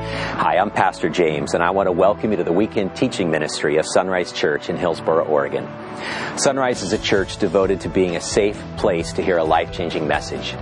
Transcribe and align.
Hi, 0.00 0.56
I'm 0.56 0.70
Pastor 0.70 1.10
James, 1.10 1.52
and 1.52 1.62
I 1.62 1.70
want 1.70 1.86
to 1.86 1.92
welcome 1.92 2.30
you 2.30 2.38
to 2.38 2.44
the 2.44 2.52
weekend 2.52 2.96
teaching 2.96 3.30
ministry 3.30 3.76
of 3.76 3.84
Sunrise 3.86 4.32
Church 4.32 4.70
in 4.70 4.76
Hillsboro, 4.76 5.26
Oregon. 5.26 5.68
Sunrise 6.38 6.82
is 6.82 6.94
a 6.94 6.98
church 6.98 7.36
devoted 7.36 7.82
to 7.82 7.90
being 7.90 8.16
a 8.16 8.20
safe 8.20 8.58
place 8.78 9.12
to 9.12 9.22
hear 9.22 9.36
a 9.36 9.44
life 9.44 9.72
changing 9.72 10.08
message. 10.08 10.54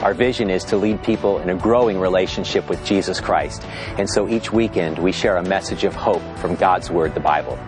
Our 0.00 0.14
vision 0.14 0.48
is 0.48 0.64
to 0.64 0.78
lead 0.78 1.02
people 1.02 1.40
in 1.40 1.50
a 1.50 1.54
growing 1.54 2.00
relationship 2.00 2.70
with 2.70 2.82
Jesus 2.86 3.20
Christ, 3.20 3.64
and 3.98 4.08
so 4.08 4.28
each 4.28 4.50
weekend 4.50 4.98
we 4.98 5.12
share 5.12 5.36
a 5.36 5.42
message 5.42 5.84
of 5.84 5.94
hope 5.94 6.22
from 6.38 6.54
God's 6.54 6.90
Word, 6.90 7.12
the 7.12 7.20
Bible. 7.20 7.58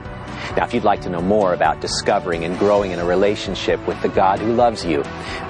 Now, 0.57 0.65
if 0.65 0.73
you'd 0.73 0.85
like 0.85 1.03
to 1.03 1.11
know 1.11 1.21
more 1.21 1.53
about 1.53 1.81
discovering 1.81 2.45
and 2.45 2.59
growing 2.59 2.93
in 2.93 3.01
a 3.01 3.05
relationship 3.05 3.87
with 3.87 4.01
the 4.01 4.09
God 4.09 4.39
who 4.39 4.55
loves 4.55 4.83
you, 4.85 5.03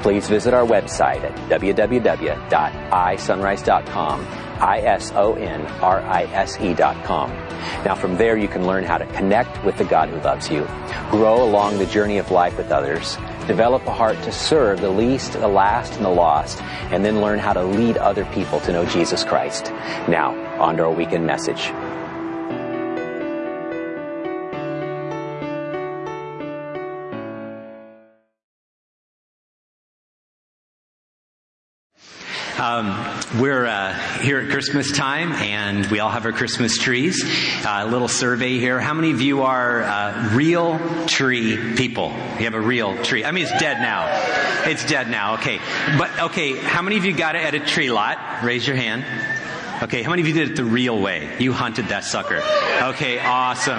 please 0.03 0.29
visit 0.29 0.55
our 0.55 0.67
website 0.67 1.23
at 1.23 1.37
www.isunrise.com, 1.49 4.27
I-S-O-N-R-I-S-E 4.61 5.15
dot 6.75 7.05
com. 7.05 7.31
Now, 7.85 7.95
from 7.95 8.17
there 8.17 8.37
you 8.37 8.49
can 8.49 8.67
learn 8.67 8.85
how 8.85 8.99
to 8.99 9.07
connect 9.07 9.65
with 9.65 9.77
the 9.77 9.85
God 9.85 10.09
who 10.09 10.21
loves 10.21 10.51
you, 10.51 10.67
grow 11.11 11.43
along 11.43 11.79
the 11.79 11.87
journey 11.87 12.19
of 12.19 12.31
life 12.31 12.57
with 12.57 12.71
others, 12.71 13.17
develop 13.47 13.87
a 13.87 13.93
heart 13.93 14.21
to 14.23 14.33
serve 14.33 14.81
the 14.81 14.91
least, 14.91 15.33
the 15.33 15.49
last, 15.49 15.95
and 15.95 16.05
the 16.05 16.11
lost, 16.11 16.63
and 16.93 17.05
then 17.05 17.21
learn 17.21 17.39
how 17.39 17.53
to 17.53 17.63
lead 17.63 17.97
other 17.97 18.25
people 18.27 18.61
to 18.61 18.73
know 18.73 18.85
Jesus 18.87 19.25
Christ. 19.25 19.73
Now, 20.09 20.35
on 20.61 20.77
to 20.77 20.85
our 20.85 20.93
weekend 20.93 21.27
message. 21.27 21.73
Um, 32.59 32.89
we're 33.39 33.67
uh, 33.67 33.95
here 34.19 34.41
at 34.41 34.51
Christmas 34.51 34.91
time, 34.91 35.31
and 35.31 35.87
we 35.93 36.01
all 36.01 36.11
have 36.11 36.27
our 36.27 36.33
Christmas 36.33 36.77
trees. 36.77 37.23
Uh, 37.65 37.85
a 37.85 37.87
little 37.87 38.09
survey 38.09 38.59
here. 38.59 38.81
How 38.81 38.95
many 38.95 39.13
of 39.13 39.21
you 39.21 39.43
are 39.43 39.85
uh, 39.85 40.31
real 40.35 41.07
tree 41.07 41.77
people? 41.77 42.09
You 42.11 42.47
have 42.47 42.55
a 42.55 42.61
real 42.61 43.01
tree. 43.05 43.25
I 43.25 43.31
mean, 43.31 43.45
it's 43.45 43.61
dead 43.61 43.81
now. 43.81 44.09
It's 44.69 44.85
dead 44.85 45.09
now. 45.09 45.35
Okay, 45.35 45.61
but 45.97 46.19
okay. 46.19 46.57
How 46.57 46.83
many 46.83 46.97
of 46.97 47.05
you 47.05 47.13
got 47.13 47.37
it 47.37 47.43
at 47.45 47.55
a 47.55 47.61
tree 47.61 47.93
lot? 47.93 48.43
Raise 48.43 48.67
your 48.67 48.77
hand. 48.77 49.05
Okay, 49.81 50.03
how 50.03 50.11
many 50.11 50.23
of 50.23 50.29
you 50.29 50.35
did 50.35 50.51
it 50.51 50.57
the 50.57 50.65
real 50.65 51.01
way? 51.01 51.37
You 51.39 51.53
hunted 51.53 51.87
that 51.89 52.03
sucker. 52.05 52.43
Okay, 52.83 53.21
awesome. 53.21 53.79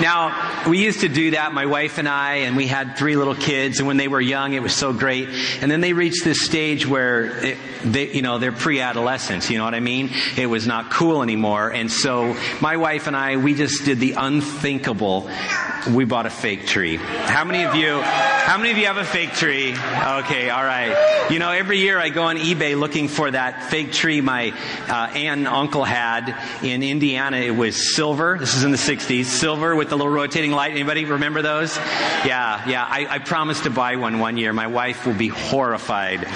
Now, 0.00 0.64
we 0.66 0.82
used 0.82 1.00
to 1.00 1.08
do 1.08 1.32
that, 1.32 1.52
my 1.52 1.66
wife 1.66 1.98
and 1.98 2.08
I, 2.08 2.36
and 2.36 2.56
we 2.56 2.66
had 2.66 2.96
three 2.96 3.16
little 3.16 3.34
kids, 3.34 3.78
and 3.78 3.86
when 3.86 3.98
they 3.98 4.08
were 4.08 4.20
young, 4.20 4.54
it 4.54 4.62
was 4.62 4.74
so 4.74 4.94
great. 4.94 5.28
And 5.60 5.70
then 5.70 5.82
they 5.82 5.92
reached 5.92 6.24
this 6.24 6.40
stage 6.42 6.86
where, 6.86 7.44
it, 7.44 7.58
they, 7.84 8.12
you 8.12 8.22
know, 8.22 8.38
they're 8.38 8.50
pre-adolescents, 8.50 9.50
you 9.50 9.58
know 9.58 9.64
what 9.64 9.74
I 9.74 9.80
mean? 9.80 10.10
It 10.38 10.46
was 10.46 10.66
not 10.66 10.90
cool 10.90 11.22
anymore. 11.22 11.70
And 11.70 11.92
so, 11.92 12.34
my 12.62 12.78
wife 12.78 13.06
and 13.06 13.14
I, 13.14 13.36
we 13.36 13.54
just 13.54 13.84
did 13.84 14.00
the 14.00 14.12
unthinkable. 14.12 15.28
We 15.90 16.04
bought 16.04 16.26
a 16.26 16.30
fake 16.30 16.66
tree. 16.66 16.96
How 16.96 17.44
many 17.44 17.64
of 17.64 17.76
you, 17.76 18.00
how 18.00 18.58
many 18.58 18.72
of 18.72 18.78
you 18.78 18.86
have 18.86 18.96
a 18.96 19.04
fake 19.04 19.34
tree? 19.34 19.70
Okay, 19.70 20.50
alright. 20.50 21.30
You 21.30 21.38
know, 21.38 21.50
every 21.50 21.78
year 21.78 21.98
I 21.98 22.08
go 22.08 22.24
on 22.24 22.36
eBay 22.36 22.78
looking 22.78 23.08
for 23.08 23.30
that 23.30 23.70
fake 23.70 23.92
tree 23.92 24.20
my 24.20 24.50
uh, 24.88 24.92
aunt 25.14 25.38
and 25.40 25.46
uncle 25.48 25.84
had 25.84 26.36
in 26.62 26.82
Indiana. 26.82 27.36
It 27.36 27.52
was 27.52 27.94
silver. 27.94 28.36
This 28.38 28.56
is 28.56 28.64
in 28.64 28.72
the 28.72 28.76
60s. 28.76 29.26
Silver 29.26 29.76
with 29.76 29.88
the 29.88 29.96
little 29.96 30.12
rotating 30.12 30.50
light. 30.52 30.72
Anybody 30.72 31.04
remember 31.04 31.42
those? 31.42 31.76
Yeah, 31.76 32.68
yeah. 32.68 32.84
I, 32.84 33.06
I 33.08 33.18
promised 33.18 33.64
to 33.64 33.70
buy 33.70 33.96
one 33.96 34.18
one 34.18 34.36
year. 34.36 34.52
My 34.52 34.66
wife 34.66 35.06
will 35.06 35.14
be 35.14 35.28
horrified. 35.28 36.26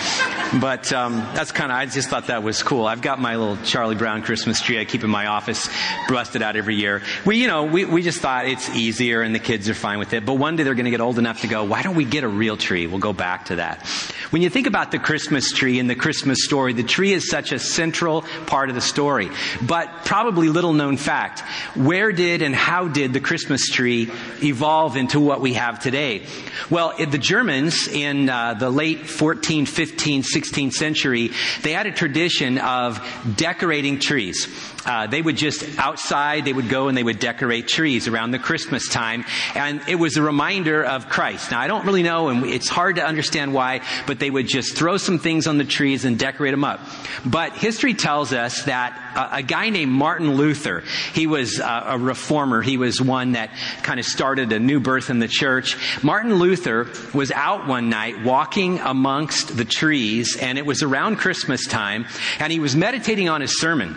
But 0.60 0.92
um, 0.92 1.16
that's 1.34 1.52
kind 1.52 1.70
of, 1.72 1.78
I 1.78 1.86
just 1.86 2.08
thought 2.08 2.26
that 2.26 2.42
was 2.42 2.62
cool. 2.62 2.86
I've 2.86 3.02
got 3.02 3.20
my 3.20 3.36
little 3.36 3.56
Charlie 3.64 3.94
Brown 3.94 4.22
Christmas 4.22 4.60
tree 4.60 4.80
I 4.80 4.84
keep 4.84 5.04
in 5.04 5.10
my 5.10 5.26
office, 5.26 5.68
busted 6.08 6.42
out 6.42 6.56
every 6.56 6.74
year. 6.76 7.02
We, 7.24 7.36
you 7.40 7.46
know, 7.46 7.64
we, 7.64 7.84
we 7.84 8.02
just 8.02 8.20
thought 8.20 8.46
it's 8.46 8.68
easier 8.70 9.22
and 9.22 9.34
the 9.34 9.39
kids 9.42 9.68
are 9.68 9.74
fine 9.74 9.98
with 9.98 10.12
it. 10.12 10.24
But 10.24 10.34
one 10.34 10.56
day 10.56 10.62
they're 10.62 10.74
going 10.74 10.84
to 10.84 10.90
get 10.90 11.00
old 11.00 11.18
enough 11.18 11.40
to 11.42 11.48
go, 11.48 11.64
why 11.64 11.82
don't 11.82 11.96
we 11.96 12.04
get 12.04 12.24
a 12.24 12.28
real 12.28 12.56
tree? 12.56 12.86
We'll 12.86 12.98
go 12.98 13.12
back 13.12 13.46
to 13.46 13.56
that. 13.56 13.86
When 14.30 14.42
you 14.42 14.50
think 14.50 14.66
about 14.66 14.90
the 14.90 14.98
Christmas 14.98 15.52
tree 15.52 15.78
and 15.78 15.90
the 15.90 15.94
Christmas 15.94 16.44
story, 16.44 16.72
the 16.72 16.82
tree 16.82 17.12
is 17.12 17.28
such 17.28 17.52
a 17.52 17.58
central 17.58 18.22
part 18.46 18.68
of 18.68 18.74
the 18.74 18.80
story. 18.80 19.30
But 19.60 20.04
probably 20.04 20.48
little 20.48 20.72
known 20.72 20.96
fact, 20.96 21.40
where 21.76 22.12
did 22.12 22.42
and 22.42 22.54
how 22.54 22.88
did 22.88 23.12
the 23.12 23.20
Christmas 23.20 23.68
tree 23.68 24.10
evolve 24.42 24.96
into 24.96 25.18
what 25.20 25.40
we 25.40 25.54
have 25.54 25.80
today? 25.80 26.26
Well, 26.68 26.94
the 26.96 27.18
Germans 27.18 27.88
in 27.88 28.28
uh, 28.28 28.54
the 28.54 28.70
late 28.70 29.06
14, 29.06 29.66
15, 29.66 30.22
16th 30.22 30.72
century, 30.72 31.30
they 31.62 31.72
had 31.72 31.86
a 31.86 31.92
tradition 31.92 32.58
of 32.58 33.00
decorating 33.36 33.98
trees. 33.98 34.48
Uh, 34.86 35.06
they 35.06 35.20
would 35.20 35.36
just 35.36 35.78
outside, 35.78 36.44
they 36.44 36.52
would 36.52 36.68
go 36.68 36.88
and 36.88 36.96
they 36.96 37.02
would 37.02 37.18
decorate 37.18 37.68
trees 37.68 38.08
around 38.08 38.30
the 38.30 38.38
Christmas 38.38 38.88
time. 38.88 39.24
And 39.54 39.82
it 39.88 39.96
was 39.96 40.16
a 40.16 40.22
reminder 40.22 40.82
of 40.82 41.08
Christ. 41.08 41.50
Now, 41.50 41.60
I 41.60 41.66
don't 41.66 41.84
really 41.84 42.02
know, 42.02 42.28
and 42.28 42.46
it's 42.46 42.68
hard 42.68 42.96
to 42.96 43.04
understand 43.04 43.52
why, 43.52 43.82
but 44.06 44.18
they 44.18 44.30
would 44.30 44.48
just 44.48 44.76
throw 44.76 44.96
some 44.96 45.18
things 45.18 45.46
on 45.46 45.58
the 45.58 45.64
trees 45.64 46.04
and 46.04 46.18
decorate 46.18 46.52
them 46.52 46.64
up. 46.64 46.80
But 47.24 47.52
history 47.52 47.94
tells 47.94 48.32
us 48.32 48.64
that 48.64 48.96
a, 49.14 49.38
a 49.38 49.42
guy 49.42 49.70
named 49.70 49.92
Martin 49.92 50.34
Luther, 50.34 50.82
he 51.12 51.26
was 51.26 51.58
a, 51.58 51.84
a 51.88 51.98
reformer. 51.98 52.62
He 52.62 52.76
was 52.76 53.00
one 53.00 53.32
that 53.32 53.50
kind 53.82 54.00
of 54.00 54.06
started 54.06 54.52
a 54.52 54.58
new 54.58 54.80
birth 54.80 55.10
in 55.10 55.18
the 55.18 55.28
church. 55.28 55.76
Martin 56.02 56.34
Luther 56.34 56.88
was 57.12 57.30
out 57.30 57.66
one 57.66 57.90
night 57.90 58.24
walking 58.24 58.78
amongst 58.78 59.56
the 59.56 59.64
trees, 59.64 60.36
and 60.36 60.58
it 60.58 60.64
was 60.64 60.82
around 60.82 61.16
Christmas 61.16 61.66
time, 61.66 62.06
and 62.38 62.52
he 62.52 62.60
was 62.60 62.74
meditating 62.74 63.28
on 63.28 63.40
his 63.40 63.60
sermon. 63.60 63.96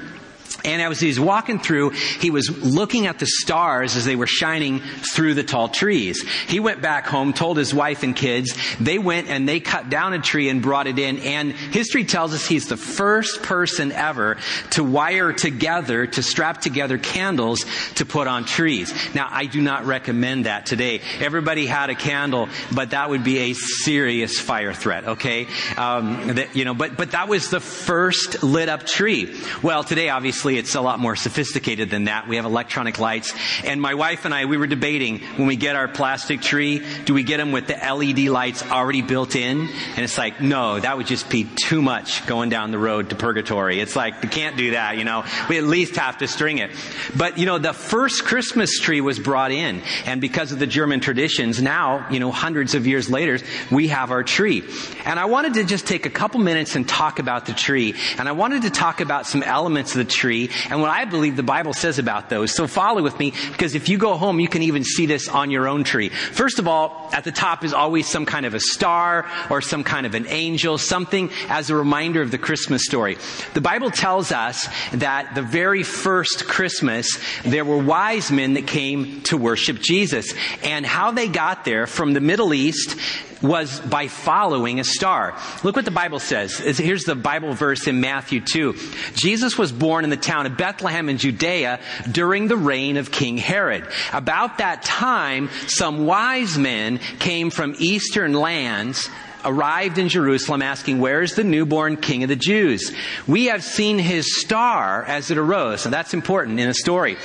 And 0.65 0.81
as 0.81 0.99
he 0.99 1.07
was 1.07 1.19
walking 1.19 1.59
through, 1.59 1.89
he 1.89 2.29
was 2.29 2.49
looking 2.63 3.07
at 3.07 3.19
the 3.19 3.25
stars 3.25 3.95
as 3.95 4.05
they 4.05 4.15
were 4.15 4.27
shining 4.27 4.79
through 4.79 5.33
the 5.33 5.43
tall 5.43 5.67
trees. 5.67 6.21
He 6.47 6.59
went 6.59 6.81
back 6.81 7.05
home, 7.05 7.33
told 7.33 7.57
his 7.57 7.73
wife 7.73 8.03
and 8.03 8.15
kids. 8.15 8.55
They 8.79 8.97
went 8.97 9.27
and 9.27 9.47
they 9.47 9.59
cut 9.59 9.89
down 9.89 10.13
a 10.13 10.19
tree 10.19 10.47
and 10.49 10.61
brought 10.61 10.87
it 10.87 10.99
in. 10.99 11.19
And 11.19 11.51
history 11.51 12.05
tells 12.05 12.33
us 12.33 12.45
he's 12.45 12.67
the 12.67 12.77
first 12.77 13.43
person 13.43 13.91
ever 13.91 14.37
to 14.71 14.83
wire 14.83 15.33
together, 15.33 16.07
to 16.07 16.23
strap 16.23 16.61
together 16.61 16.97
candles 16.97 17.65
to 17.95 18.05
put 18.05 18.27
on 18.27 18.45
trees. 18.45 18.93
Now, 19.13 19.27
I 19.29 19.47
do 19.47 19.61
not 19.61 19.85
recommend 19.85 20.45
that 20.45 20.65
today. 20.65 21.01
Everybody 21.19 21.65
had 21.65 21.89
a 21.89 21.95
candle, 21.95 22.47
but 22.73 22.91
that 22.91 23.09
would 23.09 23.23
be 23.23 23.51
a 23.51 23.53
serious 23.53 24.39
fire 24.39 24.73
threat, 24.73 25.05
okay? 25.05 25.47
Um, 25.75 26.35
that, 26.35 26.55
you 26.55 26.63
know, 26.63 26.73
but, 26.73 26.95
but 26.95 27.11
that 27.11 27.27
was 27.27 27.49
the 27.49 27.59
first 27.59 28.43
lit 28.43 28.69
up 28.69 28.85
tree. 28.85 29.35
Well, 29.61 29.83
today, 29.83 30.09
obviously, 30.09 30.32
it's 30.57 30.75
a 30.75 30.81
lot 30.81 30.99
more 30.99 31.15
sophisticated 31.15 31.89
than 31.89 32.05
that. 32.05 32.27
We 32.27 32.37
have 32.37 32.45
electronic 32.45 32.99
lights. 32.99 33.33
And 33.63 33.81
my 33.81 33.93
wife 33.93 34.25
and 34.25 34.33
I, 34.33 34.45
we 34.45 34.57
were 34.57 34.67
debating 34.67 35.19
when 35.37 35.47
we 35.47 35.55
get 35.55 35.75
our 35.75 35.87
plastic 35.87 36.41
tree, 36.41 36.83
do 37.05 37.13
we 37.13 37.23
get 37.23 37.37
them 37.37 37.51
with 37.51 37.67
the 37.67 37.73
LED 37.75 38.29
lights 38.29 38.63
already 38.63 39.01
built 39.01 39.35
in? 39.35 39.67
And 39.67 39.99
it's 39.99 40.17
like, 40.17 40.41
no, 40.41 40.79
that 40.79 40.97
would 40.97 41.07
just 41.07 41.29
be 41.29 41.47
too 41.67 41.81
much 41.81 42.25
going 42.25 42.49
down 42.49 42.71
the 42.71 42.79
road 42.79 43.09
to 43.11 43.15
purgatory. 43.15 43.79
It's 43.79 43.95
like, 43.95 44.21
we 44.21 44.29
can't 44.29 44.57
do 44.57 44.71
that, 44.71 44.97
you 44.97 45.03
know. 45.03 45.23
We 45.49 45.57
at 45.57 45.63
least 45.63 45.95
have 45.97 46.17
to 46.17 46.27
string 46.27 46.57
it. 46.57 46.71
But, 47.15 47.37
you 47.37 47.45
know, 47.45 47.59
the 47.59 47.73
first 47.73 48.25
Christmas 48.25 48.79
tree 48.79 49.01
was 49.01 49.19
brought 49.19 49.51
in. 49.51 49.81
And 50.05 50.19
because 50.19 50.51
of 50.51 50.59
the 50.59 50.67
German 50.67 50.99
traditions, 50.99 51.61
now, 51.61 52.07
you 52.09 52.19
know, 52.19 52.31
hundreds 52.31 52.75
of 52.75 52.87
years 52.87 53.09
later, 53.09 53.39
we 53.71 53.89
have 53.89 54.11
our 54.11 54.23
tree. 54.23 54.63
And 55.05 55.19
I 55.19 55.25
wanted 55.25 55.55
to 55.55 55.63
just 55.63 55.85
take 55.87 56.05
a 56.05 56.09
couple 56.09 56.39
minutes 56.39 56.75
and 56.75 56.87
talk 56.87 57.19
about 57.19 57.45
the 57.45 57.53
tree. 57.53 57.95
And 58.17 58.27
I 58.27 58.31
wanted 58.31 58.63
to 58.63 58.69
talk 58.69 59.01
about 59.01 59.27
some 59.27 59.43
elements 59.43 59.91
of 59.91 59.97
the 59.97 60.11
tree 60.11 60.22
and 60.69 60.81
what 60.81 60.89
I 60.89 61.05
believe 61.05 61.35
the 61.35 61.43
Bible 61.43 61.73
says 61.73 61.99
about 61.99 62.29
those. 62.29 62.55
So 62.55 62.67
follow 62.67 63.01
with 63.01 63.17
me 63.19 63.33
because 63.51 63.75
if 63.75 63.89
you 63.89 63.97
go 63.97 64.15
home, 64.15 64.39
you 64.39 64.47
can 64.47 64.63
even 64.63 64.83
see 64.83 65.05
this 65.05 65.27
on 65.27 65.51
your 65.51 65.67
own 65.67 65.83
tree. 65.83 66.09
First 66.09 66.59
of 66.59 66.67
all, 66.67 67.09
at 67.11 67.23
the 67.23 67.31
top 67.31 67.63
is 67.63 67.73
always 67.73 68.07
some 68.07 68.25
kind 68.25 68.45
of 68.45 68.53
a 68.53 68.59
star 68.59 69.29
or 69.49 69.61
some 69.61 69.83
kind 69.83 70.05
of 70.05 70.15
an 70.15 70.27
angel, 70.27 70.77
something 70.77 71.29
as 71.49 71.69
a 71.69 71.75
reminder 71.75 72.21
of 72.21 72.31
the 72.31 72.37
Christmas 72.37 72.85
story. 72.85 73.17
The 73.53 73.61
Bible 73.61 73.91
tells 73.91 74.31
us 74.31 74.67
that 74.93 75.35
the 75.35 75.41
very 75.41 75.83
first 75.83 76.47
Christmas, 76.47 77.19
there 77.43 77.65
were 77.65 77.77
wise 77.77 78.31
men 78.31 78.53
that 78.53 78.67
came 78.67 79.21
to 79.23 79.37
worship 79.37 79.79
Jesus. 79.79 80.33
And 80.63 80.85
how 80.85 81.11
they 81.11 81.27
got 81.27 81.65
there 81.65 81.87
from 81.87 82.13
the 82.13 82.21
Middle 82.21 82.53
East 82.53 82.97
was 83.43 83.79
by 83.81 84.07
following 84.07 84.79
a 84.79 84.83
star. 84.83 85.37
Look 85.63 85.75
what 85.75 85.85
the 85.85 85.91
Bible 85.91 86.19
says. 86.19 86.57
Here's 86.57 87.03
the 87.03 87.15
Bible 87.15 87.53
verse 87.53 87.87
in 87.87 87.99
Matthew 87.99 88.39
2. 88.41 88.73
Jesus 89.13 89.57
was 89.57 89.71
born 89.71 90.05
in 90.05 90.09
the 90.09 90.17
town 90.17 90.45
of 90.45 90.57
Bethlehem 90.57 91.09
in 91.09 91.17
Judea 91.17 91.79
during 92.09 92.47
the 92.47 92.57
reign 92.57 92.97
of 92.97 93.11
King 93.11 93.37
Herod. 93.37 93.87
About 94.13 94.59
that 94.59 94.81
time, 94.81 95.49
some 95.67 96.05
wise 96.05 96.57
men 96.57 96.99
came 97.19 97.49
from 97.49 97.75
eastern 97.77 98.33
lands 98.33 99.09
arrived 99.45 99.97
in 99.97 100.09
Jerusalem 100.09 100.61
asking, 100.61 100.99
where's 100.99 101.35
the 101.35 101.43
newborn 101.43 101.97
king 101.97 102.23
of 102.23 102.29
the 102.29 102.35
Jews? 102.35 102.93
We 103.27 103.45
have 103.45 103.63
seen 103.63 103.99
his 103.99 104.39
star 104.39 105.03
as 105.03 105.31
it 105.31 105.37
arose. 105.37 105.85
And 105.85 105.93
that's 105.93 106.13
important 106.13 106.59
in 106.59 106.69
a 106.69 106.73
story. 106.73 107.17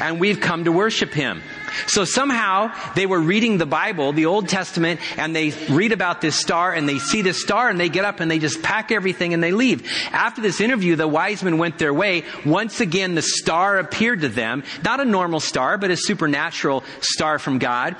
And 0.00 0.20
we've 0.20 0.40
come 0.40 0.64
to 0.64 0.72
worship 0.72 1.12
him. 1.12 1.42
So 1.86 2.04
somehow 2.04 2.72
they 2.94 3.06
were 3.06 3.20
reading 3.20 3.58
the 3.58 3.66
Bible, 3.66 4.12
the 4.12 4.26
Old 4.26 4.48
Testament, 4.48 5.00
and 5.18 5.34
they 5.34 5.50
read 5.70 5.92
about 5.92 6.20
this 6.20 6.36
star 6.36 6.72
and 6.72 6.88
they 6.88 6.98
see 6.98 7.22
this 7.22 7.40
star 7.40 7.68
and 7.68 7.78
they 7.78 7.88
get 7.88 8.04
up 8.04 8.20
and 8.20 8.30
they 8.30 8.38
just 8.38 8.62
pack 8.62 8.92
everything 8.92 9.34
and 9.34 9.42
they 9.42 9.52
leave. 9.52 9.86
After 10.10 10.40
this 10.40 10.60
interview, 10.60 10.96
the 10.96 11.08
wise 11.08 11.42
men 11.42 11.58
went 11.58 11.78
their 11.78 11.94
way. 11.94 12.24
Once 12.44 12.80
again, 12.80 13.14
the 13.14 13.22
star 13.22 13.78
appeared 13.78 14.22
to 14.22 14.28
them. 14.28 14.64
Not 14.82 15.00
a 15.00 15.04
normal 15.04 15.40
star, 15.40 15.78
but 15.78 15.90
a 15.90 15.96
supernatural 15.96 16.84
star 17.00 17.38
from 17.38 17.58
God 17.58 17.96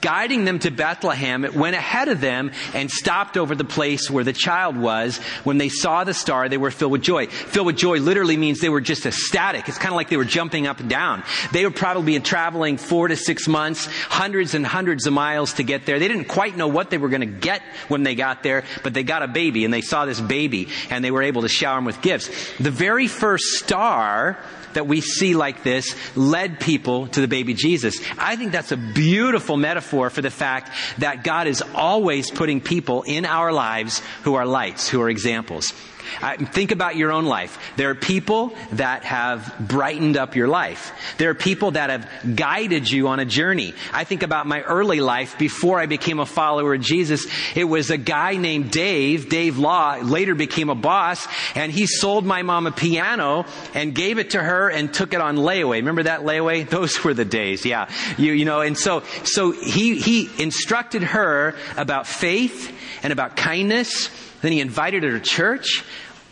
guiding 0.00 0.44
them 0.44 0.58
to 0.60 0.70
Bethlehem, 0.70 1.44
it 1.44 1.54
went 1.54 1.76
ahead 1.76 2.08
of 2.08 2.20
them 2.20 2.52
and 2.74 2.90
stopped 2.90 3.36
over 3.36 3.54
the 3.54 3.64
place 3.64 4.10
where 4.10 4.24
the 4.24 4.32
child 4.32 4.76
was. 4.76 5.18
When 5.44 5.58
they 5.58 5.68
saw 5.68 6.04
the 6.04 6.14
star, 6.14 6.48
they 6.48 6.56
were 6.56 6.70
filled 6.70 6.92
with 6.92 7.02
joy. 7.02 7.26
Filled 7.26 7.66
with 7.66 7.76
joy 7.76 7.98
literally 7.98 8.36
means 8.36 8.60
they 8.60 8.68
were 8.68 8.80
just 8.80 9.06
ecstatic. 9.06 9.68
It's 9.68 9.78
kind 9.78 9.92
of 9.92 9.96
like 9.96 10.08
they 10.08 10.16
were 10.16 10.24
jumping 10.24 10.66
up 10.66 10.80
and 10.80 10.88
down. 10.88 11.22
They 11.52 11.64
were 11.64 11.70
probably 11.70 12.18
traveling 12.20 12.76
four 12.76 13.08
to 13.08 13.16
six 13.16 13.48
months, 13.48 13.86
hundreds 13.86 14.54
and 14.54 14.66
hundreds 14.66 15.06
of 15.06 15.12
miles 15.12 15.54
to 15.54 15.62
get 15.62 15.86
there. 15.86 15.98
They 15.98 16.08
didn't 16.08 16.26
quite 16.26 16.56
know 16.56 16.68
what 16.68 16.90
they 16.90 16.98
were 16.98 17.08
going 17.08 17.20
to 17.20 17.26
get 17.26 17.62
when 17.88 18.02
they 18.02 18.14
got 18.14 18.42
there, 18.42 18.64
but 18.82 18.94
they 18.94 19.02
got 19.02 19.22
a 19.22 19.28
baby 19.28 19.64
and 19.64 19.72
they 19.72 19.80
saw 19.80 20.04
this 20.04 20.20
baby 20.20 20.68
and 20.90 21.04
they 21.04 21.10
were 21.10 21.22
able 21.22 21.42
to 21.42 21.48
shower 21.48 21.78
him 21.78 21.84
with 21.84 22.00
gifts. 22.02 22.28
The 22.58 22.70
very 22.70 23.08
first 23.08 23.44
star 23.58 24.38
that 24.78 24.86
we 24.86 25.00
see 25.00 25.34
like 25.34 25.64
this 25.64 25.96
led 26.16 26.60
people 26.60 27.08
to 27.08 27.20
the 27.20 27.26
baby 27.26 27.52
Jesus. 27.52 28.00
I 28.16 28.36
think 28.36 28.52
that's 28.52 28.70
a 28.70 28.76
beautiful 28.76 29.56
metaphor 29.56 30.08
for 30.08 30.22
the 30.22 30.30
fact 30.30 30.70
that 30.98 31.24
God 31.24 31.48
is 31.48 31.64
always 31.74 32.30
putting 32.30 32.60
people 32.60 33.02
in 33.02 33.26
our 33.26 33.50
lives 33.52 34.00
who 34.22 34.34
are 34.34 34.46
lights, 34.46 34.88
who 34.88 35.02
are 35.02 35.10
examples. 35.10 35.72
Uh, 36.20 36.36
think 36.36 36.70
about 36.70 36.96
your 36.96 37.12
own 37.12 37.24
life. 37.24 37.58
There 37.76 37.90
are 37.90 37.94
people 37.94 38.54
that 38.72 39.04
have 39.04 39.54
brightened 39.60 40.16
up 40.16 40.36
your 40.36 40.48
life. 40.48 40.92
There 41.18 41.30
are 41.30 41.34
people 41.34 41.72
that 41.72 41.90
have 41.90 42.36
guided 42.36 42.90
you 42.90 43.08
on 43.08 43.20
a 43.20 43.24
journey. 43.24 43.74
I 43.92 44.04
think 44.04 44.22
about 44.22 44.46
my 44.46 44.62
early 44.62 45.00
life 45.00 45.38
before 45.38 45.78
I 45.78 45.86
became 45.86 46.18
a 46.18 46.26
follower 46.26 46.74
of 46.74 46.80
Jesus. 46.80 47.26
It 47.54 47.64
was 47.64 47.90
a 47.90 47.96
guy 47.96 48.36
named 48.36 48.70
Dave, 48.70 49.28
Dave 49.28 49.58
Law, 49.58 49.98
later 50.02 50.34
became 50.34 50.70
a 50.70 50.74
boss, 50.74 51.26
and 51.54 51.70
he 51.72 51.86
sold 51.86 52.24
my 52.24 52.42
mom 52.42 52.66
a 52.66 52.72
piano 52.72 53.46
and 53.74 53.94
gave 53.94 54.18
it 54.18 54.30
to 54.30 54.42
her 54.42 54.70
and 54.70 54.92
took 54.92 55.14
it 55.14 55.20
on 55.20 55.36
layaway. 55.36 55.76
Remember 55.76 56.04
that 56.04 56.20
layaway? 56.20 56.68
Those 56.78 57.02
were 57.04 57.14
the 57.14 57.24
days, 57.24 57.64
yeah. 57.64 57.90
You, 58.16 58.32
you 58.32 58.44
know, 58.44 58.60
and 58.60 58.76
so, 58.76 59.02
so 59.24 59.52
he, 59.52 59.96
he 59.96 60.30
instructed 60.42 61.02
her 61.02 61.54
about 61.76 62.06
faith 62.06 62.74
and 63.02 63.12
about 63.12 63.36
kindness 63.36 64.10
then 64.42 64.52
he 64.52 64.60
invited 64.60 65.02
her 65.02 65.12
to 65.12 65.20
church. 65.20 65.84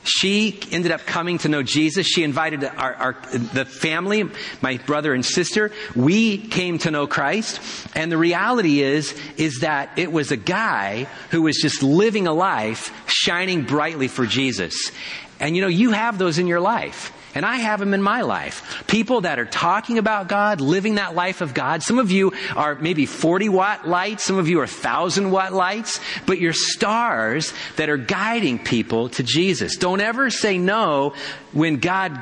She 0.05 0.61
ended 0.71 0.93
up 0.93 1.01
coming 1.05 1.39
to 1.39 1.49
know 1.49 1.65
Jesus. 1.65 2.07
She 2.07 2.23
invited 2.23 2.65
our, 2.65 2.95
our, 2.95 3.17
the 3.33 3.65
family, 3.65 4.25
my 4.61 4.77
brother 4.79 5.13
and 5.13 5.25
sister. 5.25 5.73
We 5.97 6.39
came 6.39 6.79
to 6.79 6.93
know 6.93 7.09
Christ. 7.09 7.61
And 7.97 8.11
the 8.11 8.17
reality 8.17 8.83
is, 8.83 9.19
is 9.37 9.61
that 9.61 9.99
it 9.99 10.13
was 10.13 10.31
a 10.31 10.37
guy 10.37 11.09
who 11.31 11.43
was 11.43 11.57
just 11.61 11.83
living 11.83 12.29
a 12.29 12.33
life 12.33 12.93
shining 13.09 13.65
brightly 13.65 14.07
for 14.07 14.27
Jesus. 14.27 14.93
And 15.41 15.57
you 15.57 15.63
know, 15.63 15.69
you 15.69 15.91
have 15.91 16.19
those 16.19 16.39
in 16.39 16.47
your 16.47 16.61
life. 16.61 17.13
And 17.37 17.45
I 17.45 17.57
have 17.57 17.81
them 17.81 17.93
in 17.93 18.01
my 18.01 18.23
life. 18.23 18.83
People 18.87 19.21
that 19.21 19.39
are 19.39 19.45
talking 19.45 19.99
about 19.99 20.27
God, 20.27 20.63
living 20.63 20.95
that 20.95 21.15
life 21.15 21.43
of 21.43 21.53
God. 21.53 21.83
Some 21.83 21.99
of 21.99 22.11
you 22.11 22.33
are 22.57 22.77
maybe 22.77 23.05
40 23.05 23.51
watt 23.51 23.87
lights. 23.87 24.25
Some 24.25 24.39
of 24.39 24.49
you 24.49 24.57
are 24.61 24.63
1000 24.63 25.31
watt 25.31 25.53
lights. 25.53 26.01
But 26.25 26.39
you're 26.39 26.55
stars 26.55 27.53
that 27.77 27.91
are 27.91 27.99
guiding 27.99 28.59
people 28.59 29.11
to 29.11 29.23
Jesus. 29.23 29.77
Don't 29.77 30.01
ever 30.01 30.31
say 30.31 30.57
no 30.57 31.13
when 31.53 31.77
God 31.77 32.19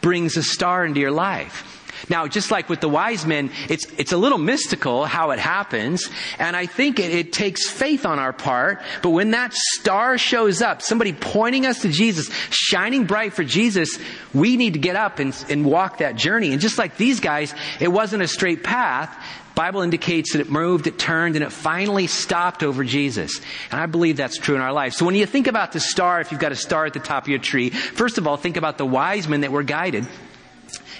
brings 0.00 0.36
a 0.36 0.42
star 0.44 0.86
into 0.86 1.00
your 1.00 1.10
life. 1.10 1.83
Now, 2.08 2.26
just 2.26 2.50
like 2.50 2.68
with 2.68 2.80
the 2.80 2.88
wise 2.88 3.26
men, 3.26 3.50
it's, 3.68 3.86
it's 3.98 4.12
a 4.12 4.16
little 4.16 4.38
mystical 4.38 5.04
how 5.04 5.30
it 5.30 5.38
happens, 5.38 6.10
and 6.38 6.56
I 6.56 6.66
think 6.66 6.98
it, 6.98 7.12
it 7.12 7.32
takes 7.32 7.68
faith 7.68 8.04
on 8.04 8.18
our 8.18 8.32
part, 8.32 8.82
but 9.02 9.10
when 9.10 9.30
that 9.30 9.52
star 9.54 10.18
shows 10.18 10.62
up, 10.62 10.82
somebody 10.82 11.12
pointing 11.12 11.66
us 11.66 11.82
to 11.82 11.88
Jesus, 11.88 12.30
shining 12.50 13.04
bright 13.04 13.32
for 13.32 13.44
Jesus, 13.44 13.98
we 14.32 14.56
need 14.56 14.74
to 14.74 14.78
get 14.78 14.96
up 14.96 15.18
and, 15.18 15.34
and 15.48 15.64
walk 15.64 15.98
that 15.98 16.16
journey. 16.16 16.52
And 16.52 16.60
just 16.60 16.78
like 16.78 16.96
these 16.96 17.20
guys, 17.20 17.54
it 17.80 17.88
wasn't 17.88 18.22
a 18.22 18.28
straight 18.28 18.62
path. 18.62 19.16
Bible 19.54 19.82
indicates 19.82 20.32
that 20.32 20.40
it 20.40 20.50
moved, 20.50 20.88
it 20.88 20.98
turned, 20.98 21.36
and 21.36 21.44
it 21.44 21.52
finally 21.52 22.08
stopped 22.08 22.64
over 22.64 22.82
Jesus. 22.82 23.40
And 23.70 23.80
I 23.80 23.86
believe 23.86 24.16
that's 24.16 24.36
true 24.36 24.56
in 24.56 24.60
our 24.60 24.72
life. 24.72 24.94
So 24.94 25.06
when 25.06 25.14
you 25.14 25.26
think 25.26 25.46
about 25.46 25.72
the 25.72 25.80
star, 25.80 26.20
if 26.20 26.32
you've 26.32 26.40
got 26.40 26.50
a 26.50 26.56
star 26.56 26.86
at 26.86 26.92
the 26.92 26.98
top 26.98 27.24
of 27.24 27.28
your 27.28 27.38
tree, 27.38 27.70
first 27.70 28.18
of 28.18 28.26
all, 28.26 28.36
think 28.36 28.56
about 28.56 28.78
the 28.78 28.86
wise 28.86 29.28
men 29.28 29.42
that 29.42 29.52
were 29.52 29.62
guided 29.62 30.06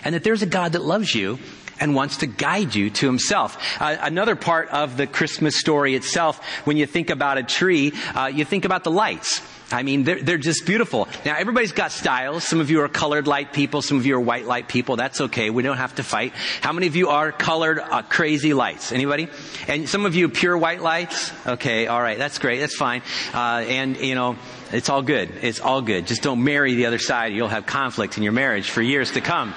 and 0.04 0.14
that 0.14 0.22
there's 0.22 0.42
a 0.42 0.46
God 0.46 0.72
that 0.72 0.84
loves 0.84 1.14
you 1.14 1.38
and 1.80 1.94
wants 1.94 2.18
to 2.18 2.26
guide 2.26 2.74
you 2.74 2.90
to 2.90 3.06
himself. 3.06 3.58
Uh, 3.80 3.96
another 4.00 4.36
part 4.36 4.68
of 4.68 4.96
the 4.96 5.06
Christmas 5.06 5.56
story 5.58 5.94
itself, 5.94 6.44
when 6.64 6.76
you 6.76 6.86
think 6.86 7.10
about 7.10 7.38
a 7.38 7.42
tree, 7.42 7.92
uh, 8.14 8.26
you 8.26 8.44
think 8.44 8.64
about 8.64 8.84
the 8.84 8.90
lights. 8.90 9.42
I 9.74 9.82
mean, 9.82 10.04
they're, 10.04 10.22
they're 10.22 10.38
just 10.38 10.64
beautiful. 10.66 11.08
Now, 11.24 11.36
everybody's 11.36 11.72
got 11.72 11.92
styles. 11.92 12.44
Some 12.44 12.60
of 12.60 12.70
you 12.70 12.80
are 12.82 12.88
colored 12.88 13.26
light 13.26 13.52
people. 13.52 13.82
Some 13.82 13.98
of 13.98 14.06
you 14.06 14.16
are 14.16 14.20
white 14.20 14.46
light 14.46 14.68
people. 14.68 14.96
That's 14.96 15.20
okay. 15.20 15.50
We 15.50 15.62
don't 15.62 15.76
have 15.76 15.96
to 15.96 16.02
fight. 16.02 16.32
How 16.60 16.72
many 16.72 16.86
of 16.86 16.96
you 16.96 17.08
are 17.08 17.32
colored 17.32 17.78
uh, 17.80 18.02
crazy 18.02 18.54
lights? 18.54 18.92
Anybody? 18.92 19.28
And 19.66 19.88
some 19.88 20.06
of 20.06 20.14
you 20.14 20.28
pure 20.28 20.56
white 20.56 20.80
lights? 20.80 21.32
Okay, 21.46 21.88
all 21.88 22.00
right. 22.00 22.16
That's 22.16 22.38
great. 22.38 22.60
That's 22.60 22.76
fine. 22.76 23.02
Uh, 23.32 23.64
and, 23.66 23.96
you 23.96 24.14
know, 24.14 24.36
it's 24.72 24.88
all 24.88 25.02
good. 25.02 25.30
It's 25.42 25.60
all 25.60 25.82
good. 25.82 26.06
Just 26.06 26.22
don't 26.22 26.44
marry 26.44 26.74
the 26.74 26.86
other 26.86 26.98
side. 26.98 27.32
You'll 27.32 27.48
have 27.48 27.66
conflict 27.66 28.16
in 28.16 28.22
your 28.22 28.32
marriage 28.32 28.70
for 28.70 28.80
years 28.80 29.12
to 29.12 29.20
come. 29.20 29.54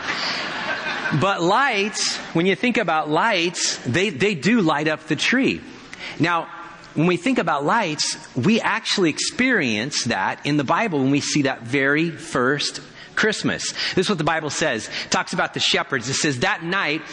But 1.22 1.42
lights, 1.42 2.18
when 2.34 2.46
you 2.46 2.56
think 2.56 2.78
about 2.78 3.10
lights, 3.10 3.78
they, 3.86 4.10
they 4.10 4.36
do 4.36 4.62
light 4.62 4.88
up 4.88 5.08
the 5.08 5.16
tree. 5.16 5.62
Now, 6.20 6.50
when 6.98 7.06
we 7.06 7.16
think 7.16 7.38
about 7.38 7.64
lights, 7.64 8.18
we 8.36 8.60
actually 8.60 9.12
experience 9.12 10.06
that 10.06 10.44
in 10.48 10.58
the 10.58 10.64
Bible 10.64 10.98
when 10.98 11.12
we 11.12 11.22
see 11.22 11.44
that 11.44 11.62
very 11.62 12.10
first 12.10 12.82
Christmas. 13.16 13.72
This 13.94 14.08
is 14.08 14.10
what 14.10 14.18
the 14.18 14.24
Bible 14.24 14.50
says. 14.50 14.90
It 15.06 15.12
talks 15.12 15.32
about 15.32 15.54
the 15.54 15.60
shepherds. 15.60 16.10
It 16.10 16.16
says, 16.16 16.40
that 16.40 16.64
night, 16.64 17.04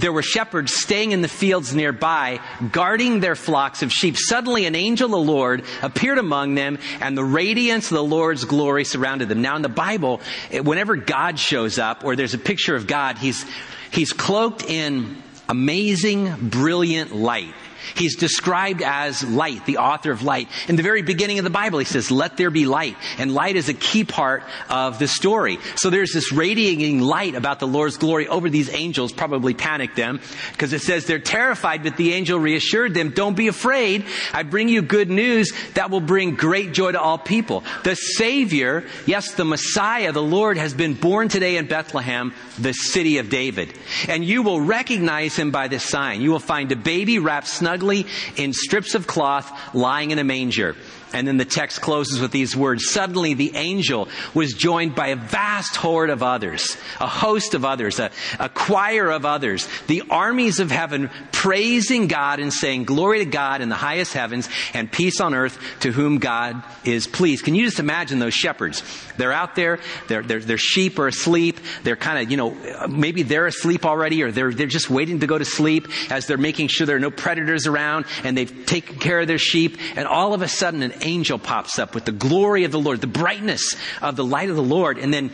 there 0.00 0.12
were 0.12 0.24
shepherds 0.24 0.74
staying 0.74 1.12
in 1.12 1.22
the 1.22 1.28
fields 1.28 1.72
nearby, 1.72 2.40
guarding 2.72 3.20
their 3.20 3.36
flocks 3.36 3.84
of 3.84 3.92
sheep. 3.92 4.16
Suddenly 4.16 4.66
an 4.66 4.74
angel 4.74 5.06
of 5.06 5.12
the 5.12 5.32
Lord 5.32 5.62
appeared 5.82 6.18
among 6.18 6.56
them, 6.56 6.76
and 7.00 7.16
the 7.16 7.22
radiance 7.22 7.92
of 7.92 7.96
the 7.96 8.02
Lord's 8.02 8.44
glory 8.44 8.84
surrounded 8.84 9.28
them. 9.28 9.40
Now 9.40 9.54
in 9.54 9.62
the 9.62 9.68
Bible, 9.68 10.20
whenever 10.50 10.96
God 10.96 11.38
shows 11.38 11.78
up, 11.78 12.02
or 12.02 12.16
there's 12.16 12.34
a 12.34 12.38
picture 12.38 12.74
of 12.74 12.88
God, 12.88 13.18
he's, 13.18 13.46
he's 13.92 14.12
cloaked 14.12 14.64
in 14.64 15.22
amazing, 15.48 16.48
brilliant 16.48 17.14
light. 17.14 17.54
He's 17.94 18.16
described 18.16 18.82
as 18.82 19.24
light, 19.24 19.66
the 19.66 19.78
author 19.78 20.10
of 20.10 20.22
light. 20.22 20.48
In 20.68 20.76
the 20.76 20.82
very 20.82 21.02
beginning 21.02 21.38
of 21.38 21.44
the 21.44 21.50
Bible, 21.50 21.78
he 21.78 21.84
says, 21.84 22.10
let 22.10 22.36
there 22.36 22.50
be 22.50 22.66
light. 22.66 22.96
And 23.18 23.32
light 23.32 23.56
is 23.56 23.68
a 23.68 23.74
key 23.74 24.04
part 24.04 24.42
of 24.68 24.98
the 24.98 25.08
story. 25.08 25.58
So 25.76 25.90
there's 25.90 26.12
this 26.12 26.32
radiating 26.32 27.00
light 27.00 27.34
about 27.34 27.60
the 27.60 27.66
Lord's 27.66 27.96
glory 27.96 28.28
over 28.28 28.50
these 28.50 28.72
angels, 28.72 29.12
probably 29.12 29.54
panicked 29.54 29.96
them, 29.96 30.20
because 30.52 30.72
it 30.72 30.82
says 30.82 31.06
they're 31.06 31.18
terrified, 31.18 31.82
but 31.82 31.96
the 31.96 32.12
angel 32.12 32.38
reassured 32.38 32.94
them, 32.94 33.10
don't 33.10 33.36
be 33.36 33.48
afraid. 33.48 34.04
I 34.32 34.42
bring 34.42 34.68
you 34.68 34.82
good 34.82 35.10
news 35.10 35.52
that 35.74 35.90
will 35.90 36.00
bring 36.00 36.34
great 36.34 36.72
joy 36.72 36.92
to 36.92 37.00
all 37.00 37.18
people. 37.18 37.64
The 37.84 37.94
Savior, 37.94 38.84
yes, 39.06 39.34
the 39.34 39.44
Messiah, 39.44 40.12
the 40.12 40.22
Lord 40.22 40.56
has 40.56 40.74
been 40.74 40.94
born 40.94 41.28
today 41.28 41.56
in 41.56 41.66
Bethlehem, 41.66 42.34
the 42.58 42.72
city 42.72 43.18
of 43.18 43.30
David. 43.30 43.72
And 44.08 44.24
you 44.24 44.42
will 44.42 44.60
recognize 44.60 45.36
him 45.36 45.50
by 45.50 45.68
this 45.68 45.84
sign. 45.84 46.20
You 46.20 46.30
will 46.30 46.40
find 46.40 46.70
a 46.72 46.76
baby 46.76 47.18
wrapped 47.18 47.48
snugly 47.48 47.69
snugly 47.70 48.06
in 48.36 48.52
strips 48.52 48.94
of 48.94 49.06
cloth 49.06 49.74
lying 49.74 50.10
in 50.10 50.18
a 50.18 50.24
manger. 50.24 50.74
And 51.12 51.26
then 51.26 51.36
the 51.36 51.44
text 51.44 51.80
closes 51.80 52.20
with 52.20 52.30
these 52.30 52.56
words. 52.56 52.90
Suddenly 52.90 53.34
the 53.34 53.56
angel 53.56 54.08
was 54.34 54.52
joined 54.52 54.94
by 54.94 55.08
a 55.08 55.16
vast 55.16 55.76
horde 55.76 56.10
of 56.10 56.22
others, 56.22 56.76
a 57.00 57.06
host 57.06 57.54
of 57.54 57.64
others, 57.64 57.98
a, 57.98 58.10
a, 58.38 58.48
choir 58.48 59.10
of 59.10 59.24
others, 59.24 59.68
the 59.86 60.02
armies 60.10 60.60
of 60.60 60.70
heaven 60.70 61.10
praising 61.32 62.06
God 62.06 62.38
and 62.38 62.52
saying, 62.52 62.84
glory 62.84 63.18
to 63.20 63.24
God 63.24 63.60
in 63.60 63.68
the 63.68 63.74
highest 63.74 64.12
heavens 64.12 64.48
and 64.74 64.90
peace 64.90 65.20
on 65.20 65.34
earth 65.34 65.58
to 65.80 65.90
whom 65.90 66.18
God 66.18 66.62
is 66.84 67.06
pleased. 67.06 67.44
Can 67.44 67.54
you 67.54 67.64
just 67.64 67.80
imagine 67.80 68.18
those 68.18 68.34
shepherds? 68.34 68.82
They're 69.16 69.32
out 69.32 69.54
there, 69.54 69.80
their, 70.08 70.22
their 70.22 70.58
sheep 70.58 70.98
are 70.98 71.08
asleep, 71.08 71.58
they're 71.82 71.96
kind 71.96 72.22
of, 72.22 72.30
you 72.30 72.36
know, 72.36 72.86
maybe 72.88 73.22
they're 73.22 73.46
asleep 73.46 73.84
already 73.84 74.22
or 74.22 74.30
they're, 74.30 74.52
they're 74.52 74.66
just 74.66 74.90
waiting 74.90 75.20
to 75.20 75.26
go 75.26 75.38
to 75.38 75.44
sleep 75.44 75.88
as 76.10 76.26
they're 76.26 76.38
making 76.38 76.68
sure 76.68 76.86
there 76.86 76.96
are 76.96 77.00
no 77.00 77.10
predators 77.10 77.66
around 77.66 78.06
and 78.24 78.36
they've 78.36 78.66
taken 78.66 78.98
care 78.98 79.20
of 79.20 79.26
their 79.26 79.38
sheep 79.38 79.78
and 79.96 80.06
all 80.06 80.34
of 80.34 80.42
a 80.42 80.48
sudden 80.48 80.82
an 80.82 80.92
angel 81.02 81.38
pops 81.38 81.78
up 81.78 81.94
with 81.94 82.04
the 82.04 82.12
glory 82.12 82.64
of 82.64 82.72
the 82.72 82.78
Lord, 82.78 83.00
the 83.00 83.06
brightness 83.06 83.76
of 84.02 84.16
the 84.16 84.24
light 84.24 84.50
of 84.50 84.56
the 84.56 84.62
Lord, 84.62 84.98
and 84.98 85.12
then 85.12 85.30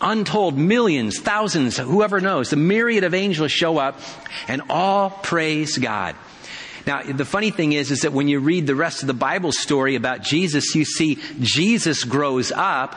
untold 0.00 0.56
millions, 0.56 1.18
thousands, 1.18 1.76
whoever 1.76 2.20
knows, 2.20 2.50
the 2.50 2.56
myriad 2.56 3.04
of 3.04 3.14
angels 3.14 3.52
show 3.52 3.78
up 3.78 4.00
and 4.48 4.62
all 4.70 5.10
praise 5.10 5.78
God. 5.78 6.16
Now, 6.86 7.02
the 7.02 7.24
funny 7.24 7.50
thing 7.50 7.72
is, 7.72 7.90
is 7.90 8.00
that 8.00 8.12
when 8.12 8.28
you 8.28 8.40
read 8.40 8.66
the 8.66 8.74
rest 8.74 9.02
of 9.02 9.06
the 9.06 9.14
Bible 9.14 9.52
story 9.52 9.96
about 9.96 10.22
Jesus, 10.22 10.74
you 10.74 10.84
see 10.84 11.18
Jesus 11.40 12.04
grows 12.04 12.52
up 12.52 12.96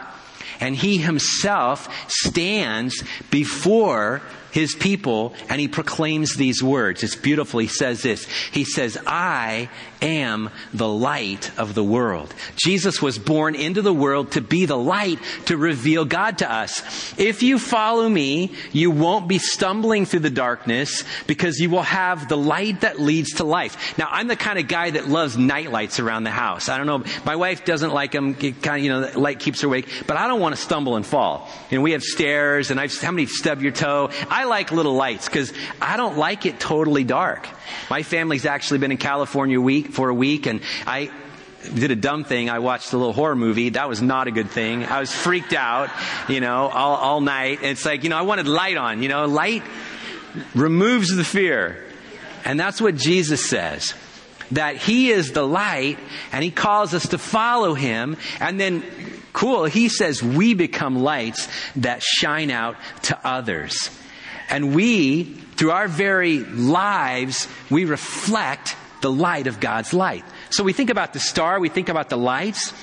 and 0.60 0.76
he 0.76 0.98
himself 0.98 1.90
stands 2.10 3.04
before 3.30 4.22
his 4.52 4.76
people 4.76 5.34
and 5.50 5.60
he 5.60 5.68
proclaims 5.68 6.36
these 6.36 6.64
words. 6.64 7.04
It's 7.04 7.16
beautiful. 7.16 7.60
He 7.60 7.68
says 7.68 8.04
this. 8.04 8.26
He 8.52 8.64
says, 8.64 8.98
I 9.06 9.70
am 10.04 10.50
the 10.74 10.88
light 10.88 11.52
of 11.58 11.74
the 11.74 11.84
world. 11.84 12.34
Jesus 12.56 13.02
was 13.02 13.18
born 13.18 13.56
into 13.56 13.82
the 13.82 13.94
world 13.94 14.32
to 14.32 14.42
be 14.42 14.66
the 14.66 14.78
light 14.78 15.20
to 15.46 15.58
reveal 15.58 16.06
God 16.06 16.40
to 16.40 16.52
us. 16.52 17.18
If 17.18 17.42
you 17.42 17.58
follow 17.58 18.08
me, 18.08 18.54
you 18.72 18.92
won't 18.92 19.28
be 19.28 19.38
stumbling 19.38 20.06
through 20.06 20.20
the 20.20 20.30
darkness 20.30 21.04
because 21.26 21.60
you 21.60 21.70
will 21.70 21.84
have 21.84 22.28
the 22.28 22.38
light 22.38 22.82
that 22.82 23.00
leads 23.00 23.36
to 23.36 23.44
life. 23.44 23.98
Now, 23.98 24.08
I'm 24.12 24.28
the 24.28 24.36
kind 24.36 24.60
of 24.60 24.68
guy 24.68 24.92
that 24.92 25.08
loves 25.08 25.38
night 25.38 25.72
lights 25.72 26.00
around 26.00 26.24
the 26.24 26.32
house. 26.32 26.70
I 26.70 26.78
don't 26.78 26.88
know. 26.88 27.04
My 27.26 27.36
wife 27.36 27.66
doesn't 27.66 27.94
like 27.94 28.12
them. 28.12 28.36
Kind 28.36 28.66
of, 28.66 28.80
you 28.80 28.90
know, 28.90 29.02
the 29.02 29.20
light 29.20 29.40
keeps 29.40 29.62
her 29.62 29.68
awake, 29.68 29.88
but 30.06 30.18
I 30.18 30.28
don't 30.28 30.42
want 30.42 30.56
to 30.56 30.62
stumble 30.62 30.96
and 30.96 31.06
fall. 31.06 31.50
And 31.72 31.82
we 31.82 31.94
have 31.94 32.04
stairs 32.04 32.72
and 32.72 32.80
I've, 32.80 32.94
how 33.00 33.12
many 33.12 33.26
stub 33.26 33.62
your 33.62 33.72
toe? 33.72 34.10
I 34.30 34.44
like 34.46 34.72
little 34.72 34.94
lights 34.94 35.28
because 35.28 35.54
I 35.82 35.98
don't 35.98 36.18
like 36.18 36.46
it 36.46 36.60
totally 36.60 37.04
dark. 37.04 37.48
My 37.90 38.04
family's 38.04 38.46
actually 38.46 38.80
been 38.80 38.92
in 38.92 38.98
California 38.98 39.60
week 39.60 39.93
for 39.94 40.10
a 40.10 40.14
week 40.14 40.46
and 40.46 40.62
I 40.86 41.12
did 41.64 41.92
a 41.92 41.96
dumb 41.96 42.24
thing. 42.24 42.50
I 42.50 42.60
watched 42.60 42.94
a 42.94 42.98
little 42.98 43.14
horror 43.14 43.36
movie. 43.36 43.70
That 43.70 43.88
was 43.88 44.02
not 44.02 44.28
a 44.28 44.32
good 44.32 44.50
thing. 44.50 44.84
I 44.84 45.00
was 45.00 45.12
freaked 45.12 45.54
out, 45.54 45.90
you 46.28 46.40
know, 46.40 46.68
all, 46.68 46.96
all 46.96 47.22
night. 47.22 47.60
It's 47.62 47.86
like, 47.86 48.04
you 48.04 48.10
know, 48.10 48.18
I 48.18 48.24
wanted 48.24 48.48
light 48.48 48.78
on, 48.78 49.02
you 49.02 49.10
know, 49.10 49.26
light 49.26 49.64
removes 50.54 51.16
the 51.16 51.24
fear. 51.24 51.84
And 52.46 52.60
that's 52.60 52.82
what 52.82 52.96
Jesus 52.96 53.50
says. 53.50 53.94
That 54.52 54.76
He 54.78 55.12
is 55.12 55.32
the 55.32 55.48
light 55.48 55.98
and 56.32 56.44
He 56.44 56.52
calls 56.52 56.94
us 56.94 57.10
to 57.10 57.18
follow 57.18 57.74
Him. 57.74 58.18
And 58.40 58.60
then, 58.60 58.84
cool, 59.32 59.66
He 59.66 59.90
says 59.90 60.22
we 60.22 60.54
become 60.54 61.02
lights 61.02 61.48
that 61.78 62.04
shine 62.04 62.52
out 62.52 62.76
to 63.04 63.28
others. 63.28 63.90
And 64.50 64.76
we, 64.76 65.24
through 65.24 65.72
our 65.72 65.88
very 65.88 66.40
lives, 66.40 67.48
we 67.70 67.86
reflect 67.86 68.76
the 69.04 69.12
light 69.12 69.46
of 69.46 69.60
God's 69.60 69.94
light. 69.94 70.26
So 70.50 70.64
we 70.64 70.74
think 70.74 70.90
about 70.90 71.14
the 71.14 71.20
star, 71.20 71.60
we 71.60 71.70
think 71.70 71.90
about 71.90 72.10
the 72.10 72.18
lights, 72.18 72.74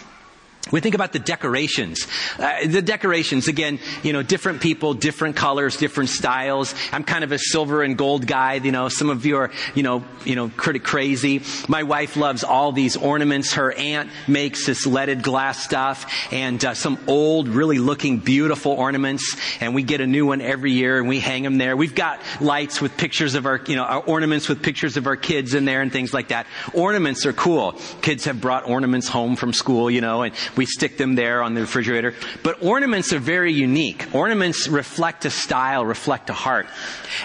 we 0.72 0.80
think 0.80 0.94
about 0.94 1.12
the 1.12 1.18
decorations. 1.18 2.06
Uh, 2.38 2.66
the 2.66 2.82
decorations, 2.82 3.48
again, 3.48 3.78
you 4.02 4.12
know, 4.12 4.22
different 4.22 4.60
people, 4.60 4.94
different 4.94 5.36
colors, 5.36 5.76
different 5.76 6.10
styles. 6.10 6.74
I'm 6.92 7.04
kind 7.04 7.24
of 7.24 7.32
a 7.32 7.38
silver 7.38 7.82
and 7.82 7.96
gold 7.96 8.26
guy. 8.26 8.54
You 8.54 8.72
know, 8.72 8.88
some 8.88 9.10
of 9.10 9.26
you 9.26 9.36
are, 9.38 9.50
you 9.74 9.82
know, 9.82 10.04
you 10.24 10.36
know, 10.36 10.48
pretty 10.48 10.78
crazy. 10.78 11.42
My 11.68 11.82
wife 11.82 12.16
loves 12.16 12.44
all 12.44 12.72
these 12.72 12.96
ornaments. 12.96 13.54
Her 13.54 13.72
aunt 13.72 14.10
makes 14.28 14.66
this 14.66 14.86
leaded 14.86 15.22
glass 15.22 15.64
stuff 15.64 16.32
and 16.32 16.64
uh, 16.64 16.74
some 16.74 16.98
old, 17.06 17.48
really 17.48 17.78
looking 17.78 18.18
beautiful 18.18 18.72
ornaments. 18.72 19.36
And 19.60 19.74
we 19.74 19.82
get 19.82 20.00
a 20.00 20.06
new 20.06 20.26
one 20.26 20.40
every 20.40 20.72
year 20.72 20.98
and 20.98 21.08
we 21.08 21.20
hang 21.20 21.42
them 21.42 21.58
there. 21.58 21.76
We've 21.76 21.94
got 21.94 22.20
lights 22.40 22.80
with 22.80 22.96
pictures 22.96 23.34
of 23.34 23.46
our, 23.46 23.60
you 23.66 23.76
know, 23.76 23.84
our 23.84 24.00
ornaments 24.00 24.48
with 24.48 24.62
pictures 24.62 24.96
of 24.96 25.06
our 25.06 25.16
kids 25.16 25.54
in 25.54 25.64
there 25.64 25.82
and 25.82 25.92
things 25.92 26.14
like 26.14 26.28
that. 26.28 26.46
Ornaments 26.74 27.26
are 27.26 27.32
cool. 27.32 27.72
Kids 28.02 28.24
have 28.24 28.40
brought 28.40 28.68
ornaments 28.68 29.08
home 29.08 29.36
from 29.36 29.52
school, 29.52 29.90
you 29.90 30.00
know, 30.00 30.22
and 30.22 30.34
we 30.60 30.66
stick 30.66 30.98
them 30.98 31.14
there 31.14 31.42
on 31.42 31.54
the 31.54 31.62
refrigerator. 31.62 32.12
But 32.42 32.62
ornaments 32.62 33.14
are 33.14 33.18
very 33.18 33.50
unique. 33.50 34.14
Ornaments 34.14 34.68
reflect 34.68 35.24
a 35.24 35.30
style, 35.30 35.86
reflect 35.86 36.28
a 36.28 36.34
heart. 36.34 36.66